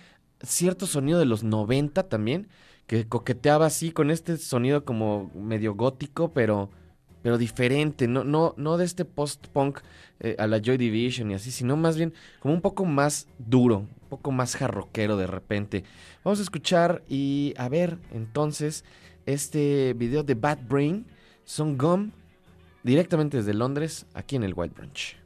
cierto 0.41 0.86
sonido 0.86 1.20
de 1.20 1.26
los 1.26 1.43
90 1.43 2.03
también, 2.03 2.47
que 2.88 3.08
coqueteaba 3.08 3.66
así 3.66 3.91
con 3.91 4.12
este 4.12 4.38
sonido 4.38 4.86
como 4.86 5.32
medio 5.34 5.74
gótico, 5.74 6.32
pero, 6.32 6.70
pero 7.24 7.38
diferente, 7.38 8.08
no, 8.08 8.24
no, 8.24 8.53
no 8.58 8.78
de 8.78 8.86
este 8.86 9.03
post-punk 9.03 9.80
eh, 10.20 10.36
a 10.38 10.47
la 10.47 10.62
Joy 10.62 10.78
Division 10.78 11.32
y 11.32 11.34
así, 11.34 11.51
sino 11.51 11.76
más 11.76 11.97
bien 11.97 12.14
como 12.39 12.53
un 12.53 12.62
poco 12.62 12.86
más 12.86 13.28
duro, 13.39 13.80
un 13.80 14.10
poco 14.10 14.32
más 14.32 14.56
jarroquero 14.56 15.18
de 15.18 15.28
repente. 15.28 15.84
Vamos 16.26 16.39
a 16.39 16.41
escuchar 16.41 17.03
y 17.07 17.53
a 17.55 17.69
ver 17.69 17.99
entonces 18.11 18.84
este 19.28 19.93
video 19.93 20.23
de 20.23 20.34
Bad 20.34 20.57
Brain, 20.67 21.05
Son 21.43 21.78
Gum, 21.78 22.09
directamente 22.82 23.38
desde 23.38 23.53
Londres, 23.53 24.07
aquí 24.15 24.36
en 24.36 24.43
el 24.43 24.55
Wild 24.55 24.73
Branch. 24.73 25.24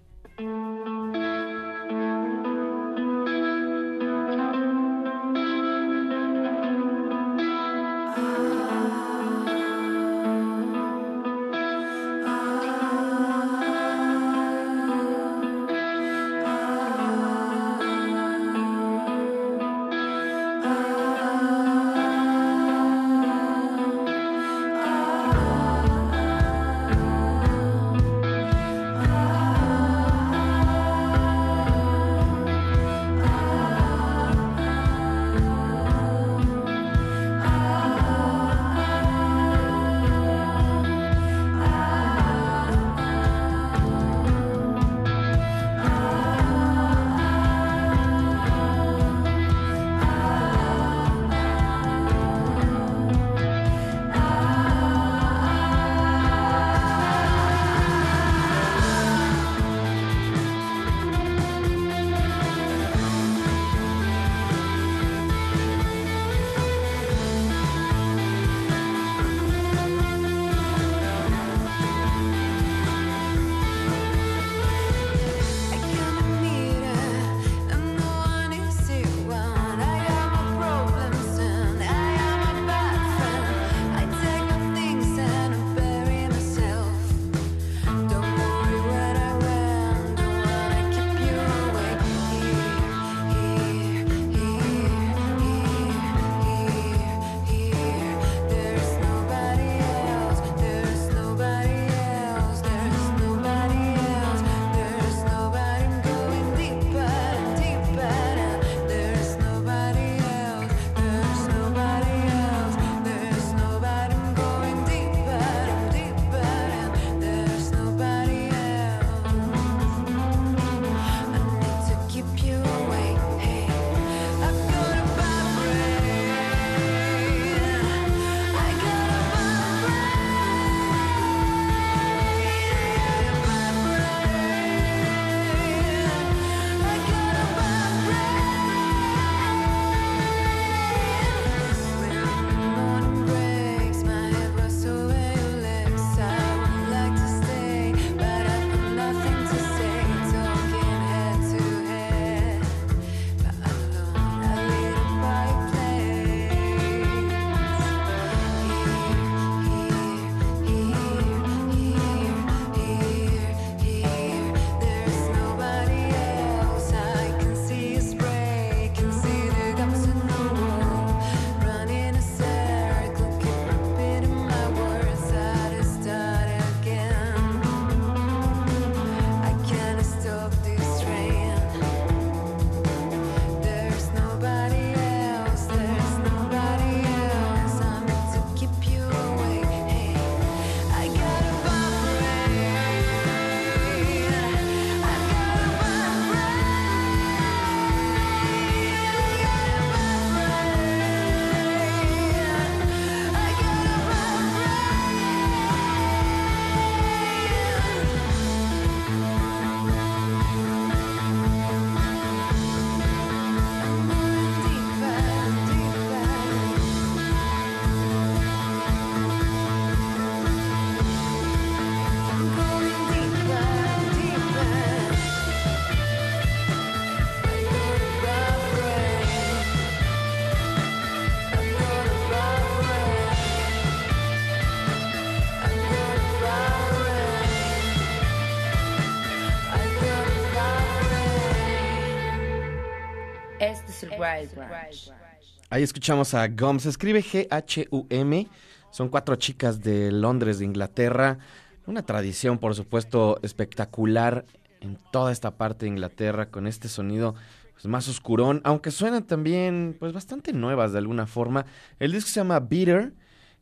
Ahí 245.69 245.83
escuchamos 245.83 246.33
a 246.33 246.47
Gum. 246.47 246.79
Se 246.79 246.89
escribe 246.89 247.21
G-H-U-M. 247.23 248.47
Son 248.91 249.09
cuatro 249.09 249.35
chicas 249.35 249.81
de 249.81 250.11
Londres, 250.11 250.59
de 250.59 250.65
Inglaterra. 250.65 251.37
Una 251.85 252.03
tradición, 252.03 252.57
por 252.57 252.75
supuesto, 252.75 253.39
espectacular 253.43 254.45
en 254.81 254.97
toda 255.11 255.31
esta 255.31 255.51
parte 255.51 255.85
de 255.85 255.91
Inglaterra 255.91 256.49
con 256.49 256.67
este 256.67 256.87
sonido 256.87 257.35
pues, 257.73 257.85
más 257.85 258.07
oscurón, 258.07 258.61
aunque 258.63 258.91
suenan 258.91 259.23
también 259.23 259.95
pues 259.99 260.13
bastante 260.13 260.53
nuevas 260.53 260.91
de 260.91 260.97
alguna 260.97 261.27
forma. 261.27 261.65
El 261.99 262.11
disco 262.11 262.29
se 262.29 262.39
llama 262.39 262.59
Bitter 262.59 263.13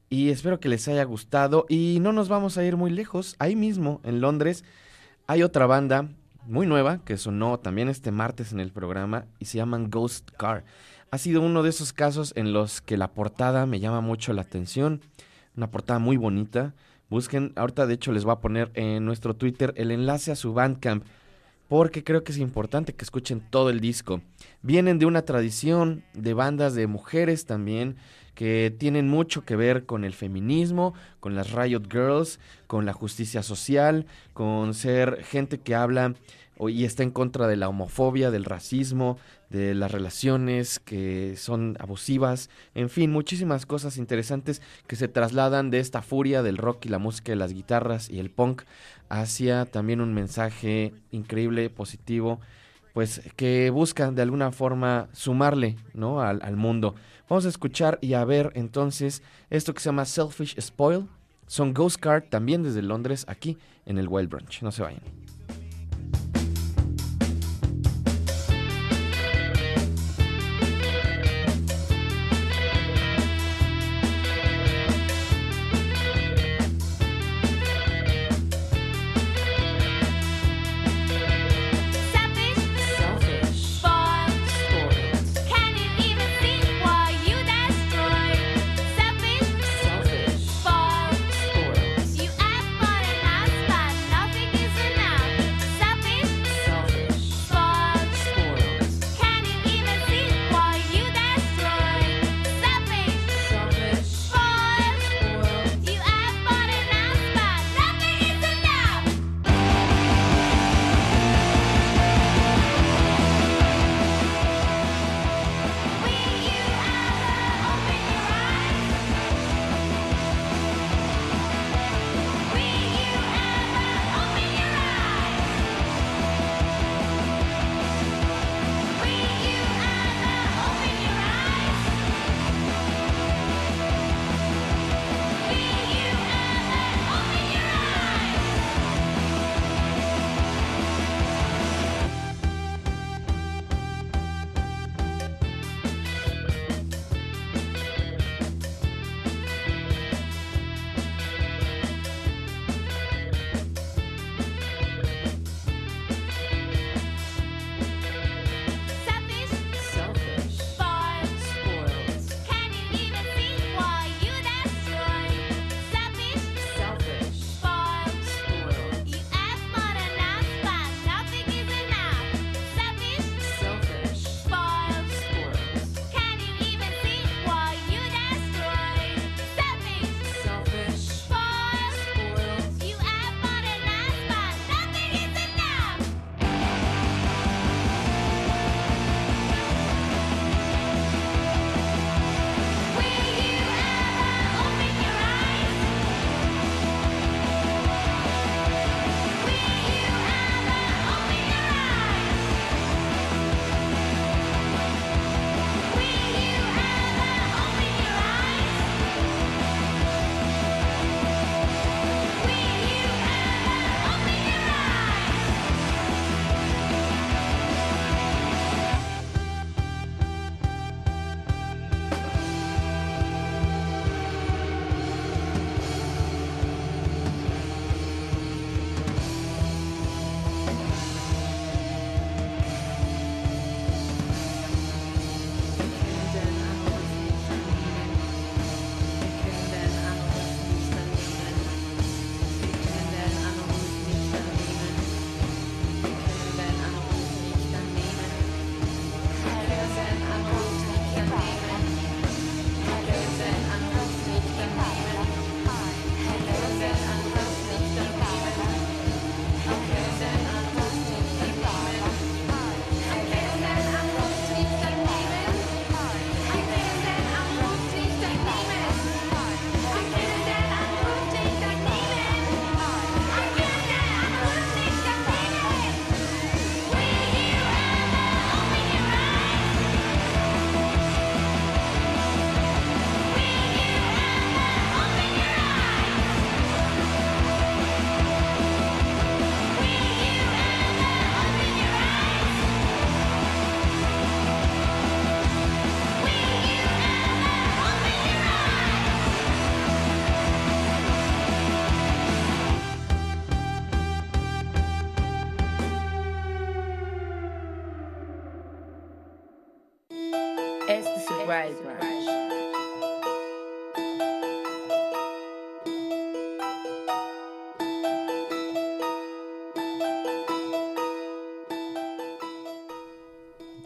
y 0.09 0.29
espero 0.29 0.59
que 0.59 0.69
les 0.69 0.87
haya 0.87 1.03
gustado 1.03 1.65
y 1.69 1.99
no 2.01 2.13
nos 2.13 2.29
vamos 2.29 2.57
a 2.57 2.63
ir 2.63 2.77
muy 2.77 2.91
lejos. 2.91 3.35
Ahí 3.39 3.55
mismo 3.55 4.01
en 4.03 4.21
Londres 4.21 4.63
hay 5.27 5.43
otra 5.43 5.65
banda 5.67 6.09
muy 6.47 6.65
nueva 6.65 6.99
que 7.03 7.17
sonó 7.17 7.59
también 7.59 7.89
este 7.89 8.11
martes 8.11 8.51
en 8.51 8.59
el 8.59 8.71
programa 8.71 9.25
y 9.39 9.45
se 9.45 9.57
llaman 9.57 9.89
Ghost 9.89 10.31
Car. 10.31 10.63
Ha 11.11 11.17
sido 11.17 11.41
uno 11.41 11.63
de 11.63 11.69
esos 11.69 11.93
casos 11.93 12.33
en 12.35 12.53
los 12.53 12.81
que 12.81 12.97
la 12.97 13.13
portada 13.13 13.65
me 13.65 13.79
llama 13.79 14.01
mucho 14.01 14.33
la 14.33 14.41
atención. 14.41 15.01
Una 15.55 15.69
portada 15.69 15.99
muy 15.99 16.17
bonita. 16.17 16.73
Busquen, 17.09 17.53
ahorita 17.55 17.87
de 17.87 17.93
hecho 17.93 18.11
les 18.11 18.23
voy 18.23 18.33
a 18.33 18.39
poner 18.39 18.71
en 18.75 19.05
nuestro 19.05 19.35
Twitter 19.35 19.73
el 19.77 19.91
enlace 19.91 20.31
a 20.31 20.35
su 20.35 20.53
Bandcamp 20.53 21.05
porque 21.67 22.03
creo 22.03 22.23
que 22.23 22.31
es 22.31 22.37
importante 22.37 22.93
que 22.93 23.03
escuchen 23.03 23.41
todo 23.49 23.69
el 23.69 23.81
disco. 23.81 24.21
Vienen 24.61 24.99
de 24.99 25.05
una 25.05 25.23
tradición 25.23 26.03
de 26.13 26.33
bandas 26.33 26.75
de 26.75 26.87
mujeres 26.87 27.45
también 27.45 27.97
que 28.37 28.71
tienen 28.77 29.09
mucho 29.09 29.43
que 29.45 29.55
ver 29.55 29.87
con 29.87 30.03
el 30.03 30.13
feminismo, 30.13 30.93
con 31.19 31.33
las 31.33 31.53
Riot 31.53 31.91
Girls, 31.91 32.39
con 32.67 32.85
la 32.85 32.93
justicia 32.93 33.41
social, 33.41 34.05
con 34.33 34.75
ser 34.75 35.23
gente 35.23 35.57
que 35.57 35.73
habla 35.73 36.13
y 36.59 36.85
está 36.85 37.01
en 37.01 37.09
contra 37.09 37.47
de 37.47 37.55
la 37.55 37.67
homofobia, 37.67 38.29
del 38.29 38.45
racismo, 38.45 39.17
de 39.49 39.73
las 39.73 39.91
relaciones 39.91 40.77
que 40.77 41.33
son 41.35 41.77
abusivas, 41.79 42.51
en 42.75 42.91
fin, 42.91 43.11
muchísimas 43.11 43.65
cosas 43.65 43.97
interesantes 43.97 44.61
que 44.85 44.95
se 44.95 45.07
trasladan 45.07 45.71
de 45.71 45.79
esta 45.79 46.03
furia 46.03 46.43
del 46.43 46.57
rock 46.57 46.85
y 46.85 46.89
la 46.89 46.99
música 46.99 47.31
de 47.31 47.37
las 47.37 47.53
guitarras 47.53 48.07
y 48.07 48.19
el 48.19 48.29
punk 48.29 48.61
hacia 49.09 49.65
también 49.65 49.99
un 49.99 50.13
mensaje 50.13 50.93
increíble, 51.09 51.71
positivo, 51.71 52.39
pues 52.93 53.19
que 53.35 53.71
buscan 53.71 54.13
de 54.13 54.21
alguna 54.21 54.51
forma 54.51 55.07
sumarle 55.11 55.77
¿no? 55.95 56.21
al 56.21 56.55
mundo. 56.55 56.93
Vamos 57.29 57.45
a 57.45 57.49
escuchar 57.49 57.99
y 58.01 58.13
a 58.13 58.23
ver 58.23 58.51
entonces 58.55 59.21
esto 59.49 59.73
que 59.73 59.81
se 59.81 59.89
llama 59.89 60.05
Selfish 60.05 60.59
Spoil. 60.59 61.07
Son 61.45 61.73
Ghost 61.73 61.99
Card 61.99 62.25
también 62.29 62.63
desde 62.63 62.81
Londres 62.81 63.25
aquí 63.27 63.57
en 63.85 63.97
el 63.97 64.07
Wild 64.07 64.29
Brunch. 64.29 64.61
No 64.61 64.71
se 64.71 64.81
vayan. 64.81 65.01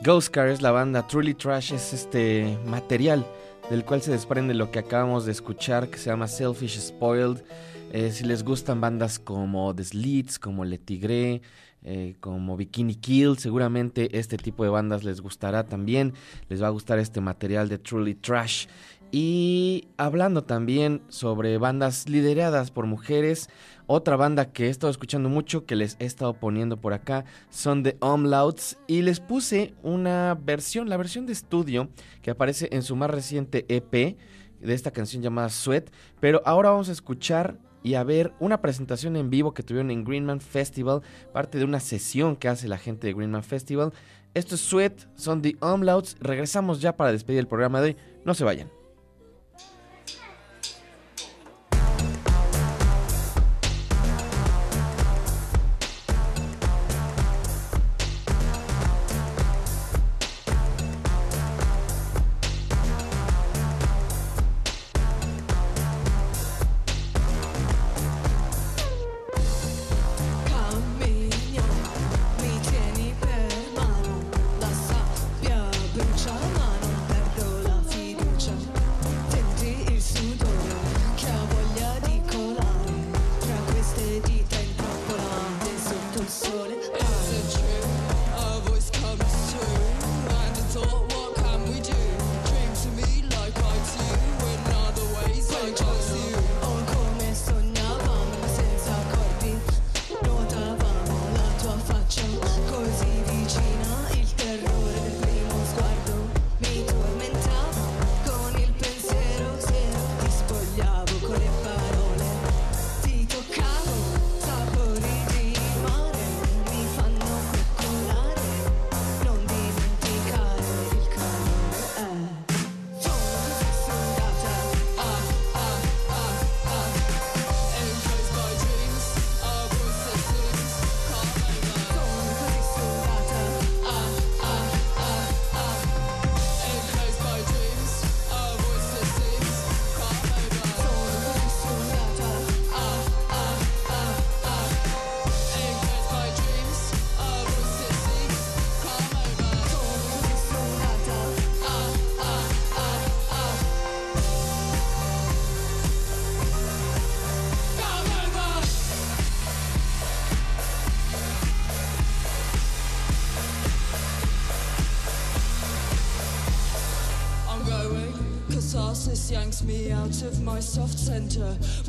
Ghost 0.03 0.29
Car 0.29 0.47
es 0.47 0.63
la 0.63 0.71
banda, 0.71 1.05
Truly 1.05 1.35
Trash 1.35 1.73
es 1.73 1.93
este 1.93 2.57
material 2.65 3.23
del 3.69 3.85
cual 3.85 4.01
se 4.01 4.09
desprende 4.09 4.55
lo 4.55 4.71
que 4.71 4.79
acabamos 4.79 5.25
de 5.25 5.31
escuchar 5.31 5.91
que 5.91 5.99
se 5.99 6.09
llama 6.09 6.27
Selfish 6.27 6.79
Spoiled. 6.79 7.43
Eh, 7.91 8.11
si 8.11 8.23
les 8.23 8.43
gustan 8.43 8.81
bandas 8.81 9.19
como 9.19 9.75
The 9.75 9.83
Slits, 9.83 10.39
como 10.39 10.65
Le 10.65 10.79
Tigre, 10.79 11.43
eh, 11.83 12.15
como 12.19 12.57
Bikini 12.57 12.95
Kill, 12.95 13.37
seguramente 13.37 14.17
este 14.17 14.37
tipo 14.37 14.63
de 14.63 14.71
bandas 14.71 15.03
les 15.03 15.21
gustará 15.21 15.67
también. 15.67 16.13
Les 16.49 16.63
va 16.63 16.67
a 16.67 16.71
gustar 16.71 16.97
este 16.97 17.21
material 17.21 17.69
de 17.69 17.77
Truly 17.77 18.15
Trash. 18.15 18.65
Y 19.11 19.89
hablando 19.97 20.45
también 20.45 21.03
sobre 21.09 21.59
bandas 21.59 22.09
lideradas 22.09 22.71
por 22.71 22.87
mujeres, 22.87 23.49
otra 23.91 24.15
banda 24.15 24.51
que 24.51 24.67
he 24.67 24.69
estado 24.69 24.89
escuchando 24.89 25.29
mucho, 25.29 25.65
que 25.65 25.75
les 25.75 25.97
he 25.99 26.05
estado 26.05 26.33
poniendo 26.33 26.77
por 26.77 26.93
acá, 26.93 27.25
son 27.49 27.83
The 27.83 27.97
Omlauts. 27.99 28.77
Y 28.87 29.01
les 29.01 29.19
puse 29.19 29.73
una 29.83 30.37
versión, 30.41 30.89
la 30.89 30.97
versión 30.97 31.25
de 31.25 31.33
estudio, 31.33 31.89
que 32.21 32.31
aparece 32.31 32.69
en 32.71 32.83
su 32.83 32.95
más 32.95 33.09
reciente 33.09 33.65
EP 33.67 33.91
de 33.91 34.73
esta 34.73 34.91
canción 34.91 35.21
llamada 35.21 35.49
Sweat. 35.49 35.89
Pero 36.19 36.41
ahora 36.45 36.71
vamos 36.71 36.89
a 36.89 36.93
escuchar 36.93 37.59
y 37.83 37.95
a 37.95 38.03
ver 38.03 38.33
una 38.39 38.61
presentación 38.61 39.15
en 39.15 39.29
vivo 39.29 39.53
que 39.53 39.63
tuvieron 39.63 39.91
en 39.91 40.03
Greenman 40.03 40.39
Festival, 40.39 41.01
parte 41.33 41.57
de 41.57 41.65
una 41.65 41.79
sesión 41.79 42.35
que 42.35 42.47
hace 42.47 42.67
la 42.67 42.77
gente 42.77 43.07
de 43.07 43.13
Greenman 43.13 43.43
Festival. 43.43 43.91
Esto 44.33 44.55
es 44.55 44.61
Sweat, 44.61 45.07
son 45.15 45.41
The 45.41 45.57
Omlauts. 45.59 46.15
Regresamos 46.21 46.79
ya 46.79 46.95
para 46.95 47.11
despedir 47.11 47.39
el 47.39 47.47
programa 47.47 47.81
de 47.81 47.89
hoy. 47.89 47.97
No 48.23 48.33
se 48.33 48.45
vayan. 48.45 48.80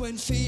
when 0.03 0.17
fear 0.17 0.42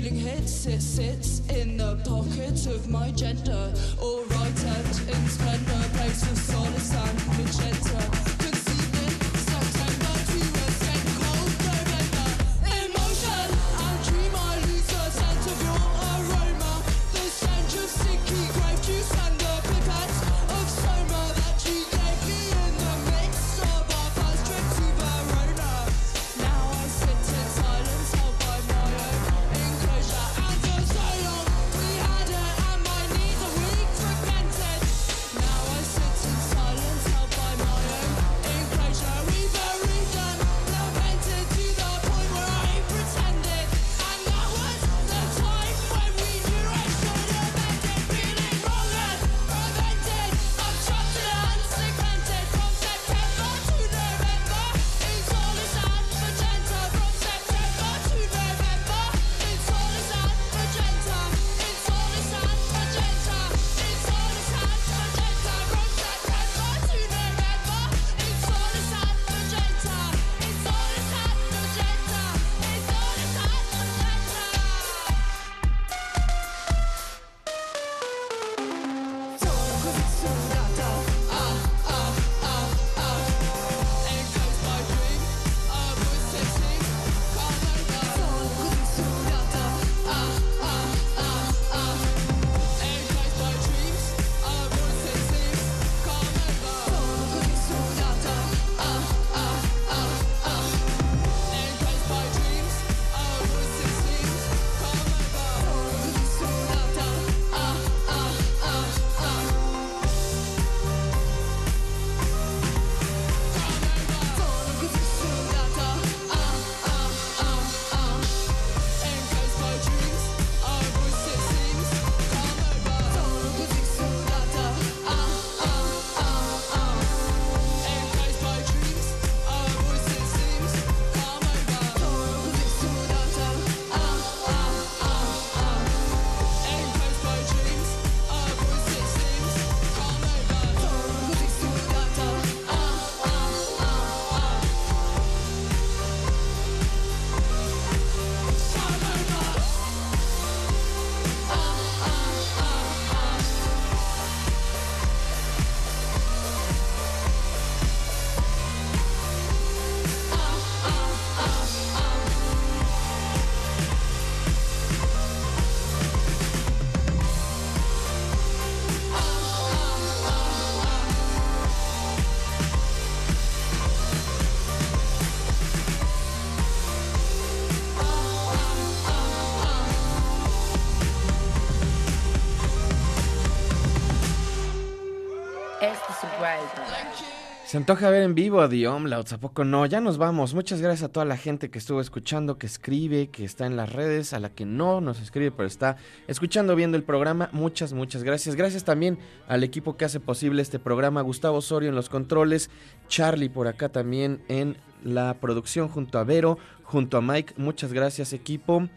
Se 187.76 187.80
antoja 187.80 188.10
ver 188.10 188.24
en 188.24 188.36
vivo 188.36 188.62
a 188.62 188.70
The 188.70 188.88
Omlauts, 188.88 189.34
¿a 189.34 189.38
poco 189.38 189.66
no? 189.66 189.86
Ya 189.86 190.00
nos 190.00 190.18
vamos. 190.18 190.54
Muchas 190.54 190.80
gracias 190.80 191.10
a 191.10 191.12
toda 191.12 191.26
la 191.26 191.36
gente 191.36 191.70
que 191.70 191.78
estuvo 191.78 192.00
escuchando, 192.00 192.58
que 192.58 192.68
escribe, 192.68 193.28
que 193.28 193.44
está 193.44 193.66
en 193.66 193.76
las 193.76 193.92
redes, 193.92 194.32
a 194.32 194.40
la 194.40 194.50
que 194.50 194.64
no 194.64 195.02
nos 195.02 195.20
escribe, 195.20 195.52
pero 195.52 195.68
está 195.68 195.98
escuchando, 196.30 196.78
viendo 196.78 196.96
el 196.96 197.04
programa. 197.04 197.50
Muchas, 197.52 197.92
muchas 197.92 198.24
gracias. 198.24 198.56
Gracias 198.56 198.86
también 198.86 199.20
al 199.50 199.62
equipo 199.62 199.98
que 199.98 200.06
hace 200.06 200.22
posible 200.22 200.62
este 200.62 200.80
programa. 200.80 201.20
Gustavo 201.20 201.58
Osorio 201.58 201.90
en 201.90 201.96
los 201.96 202.08
controles, 202.08 202.70
Charlie 203.10 203.50
por 203.50 203.68
acá 203.68 203.90
también 203.90 204.42
en 204.48 204.78
la 205.04 205.34
producción, 205.42 205.90
junto 205.90 206.18
a 206.18 206.24
Vero, 206.24 206.58
junto 206.84 207.18
a 207.18 207.22
Mike. 207.22 207.56
Muchas 207.58 207.92
gracias, 207.92 208.32
equipo. 208.32 208.88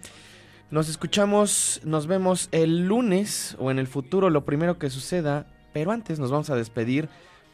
Nos 0.71 0.89
escuchamos, 0.89 1.81
nos 1.83 2.07
vemos 2.07 2.49
el 2.53 2.87
lunes 2.87 3.57
o 3.59 3.73
en 3.73 3.81
el 3.81 3.89
futuro, 3.89 4.31
lo 4.31 4.45
primero 4.45 4.79
que 4.79 4.89
suceda. 4.89 5.49
Pero 5.73 5.91
antes 5.91 6.21
nos 6.21 6.31
vamos 6.31 6.49
a 6.49 6.55
despedir 6.55 7.09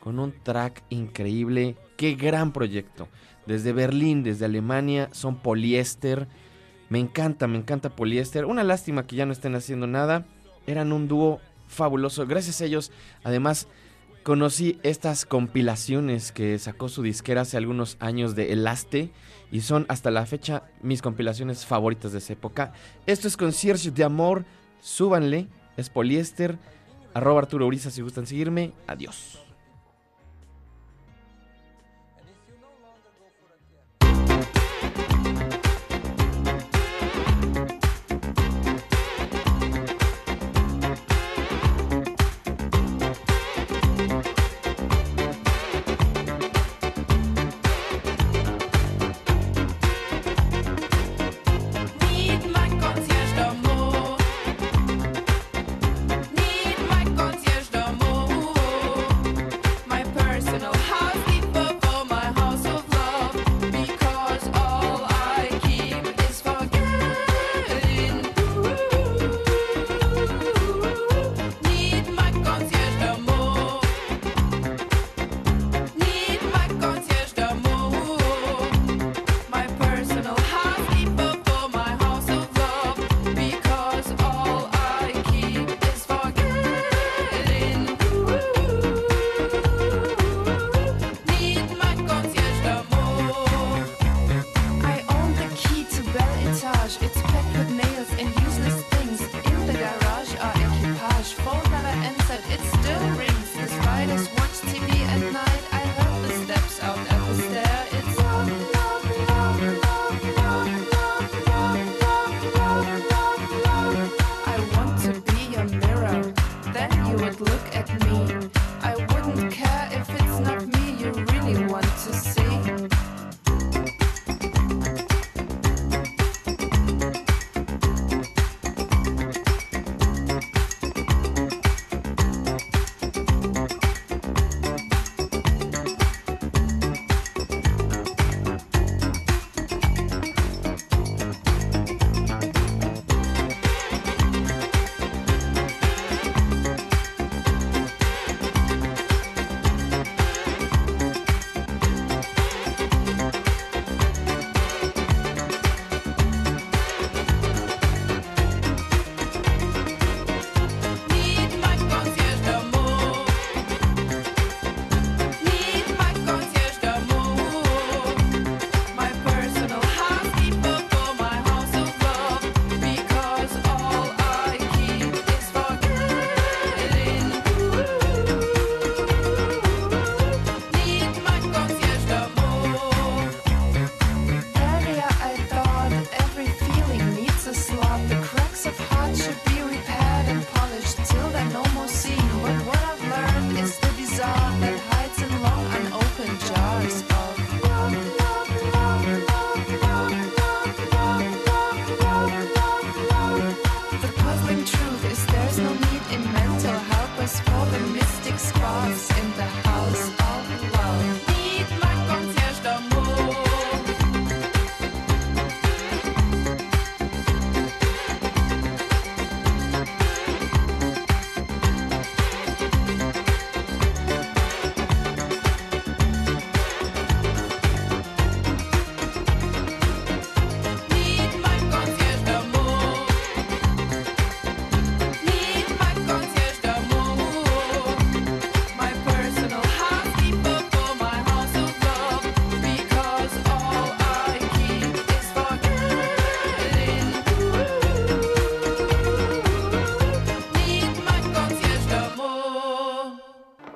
con 0.05 0.19
un 0.19 0.35
track 0.43 0.83
increíble. 0.91 1.77
Qué 1.97 2.15
gran 2.15 2.53
proyecto. 2.53 3.09
Desde 3.47 3.73
Berlín, 3.73 4.23
desde 4.23 4.45
Alemania, 4.45 5.09
son 5.13 5.37
poliéster. 5.37 6.29
Me 6.91 6.99
encanta, 6.99 7.49
me 7.49 7.57
encanta 7.57 7.97
poliéster. 7.97 8.45
Una 8.45 8.65
lástima 8.65 9.07
que 9.07 9.17
ya 9.17 9.25
no 9.25 9.33
estén 9.33 9.55
haciendo 9.55 9.87
nada. 9.87 10.27
Eran 10.67 10.93
un 10.93 11.09
dúo 11.09 11.41
fabuloso. 11.69 12.27
Gracias 12.27 12.61
a 12.61 12.67
ellos, 12.67 12.93
además, 13.23 13.67
conocí 14.23 14.79
estas 14.83 15.25
compilaciones 15.25 16.33
que 16.33 16.59
sacó 16.59 16.91
su 16.91 17.03
disquera 17.03 17.41
hace 17.41 17.57
algunos 17.57 17.97
años 17.99 18.35
de 18.35 18.53
Elaste. 18.53 19.11
Y 19.51 19.63
son 19.63 19.87
hasta 19.89 20.11
la 20.11 20.27
fecha 20.27 20.65
mis 20.83 21.01
compilaciones 21.01 21.65
favoritas 21.65 22.13
de 22.13 22.19
esa 22.19 22.35
época. 22.35 22.75
Esto 23.07 23.27
es 23.27 23.39
Concierge 23.39 23.91
de 23.91 24.05
Amor. 24.05 24.45
Súbanle. 24.83 25.49
Es 25.79 25.89
poliéster. 25.89 26.59
Arroba 27.15 27.41
Arturo 27.41 27.67
Uriza 27.67 27.91
si 27.91 28.03
gustan 28.03 28.27
seguirme. 28.27 28.73
Adiós. 28.87 29.44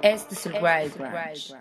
es 0.09 0.25
the 0.25 0.37
surprise 0.37 0.97
branch. 0.97 1.53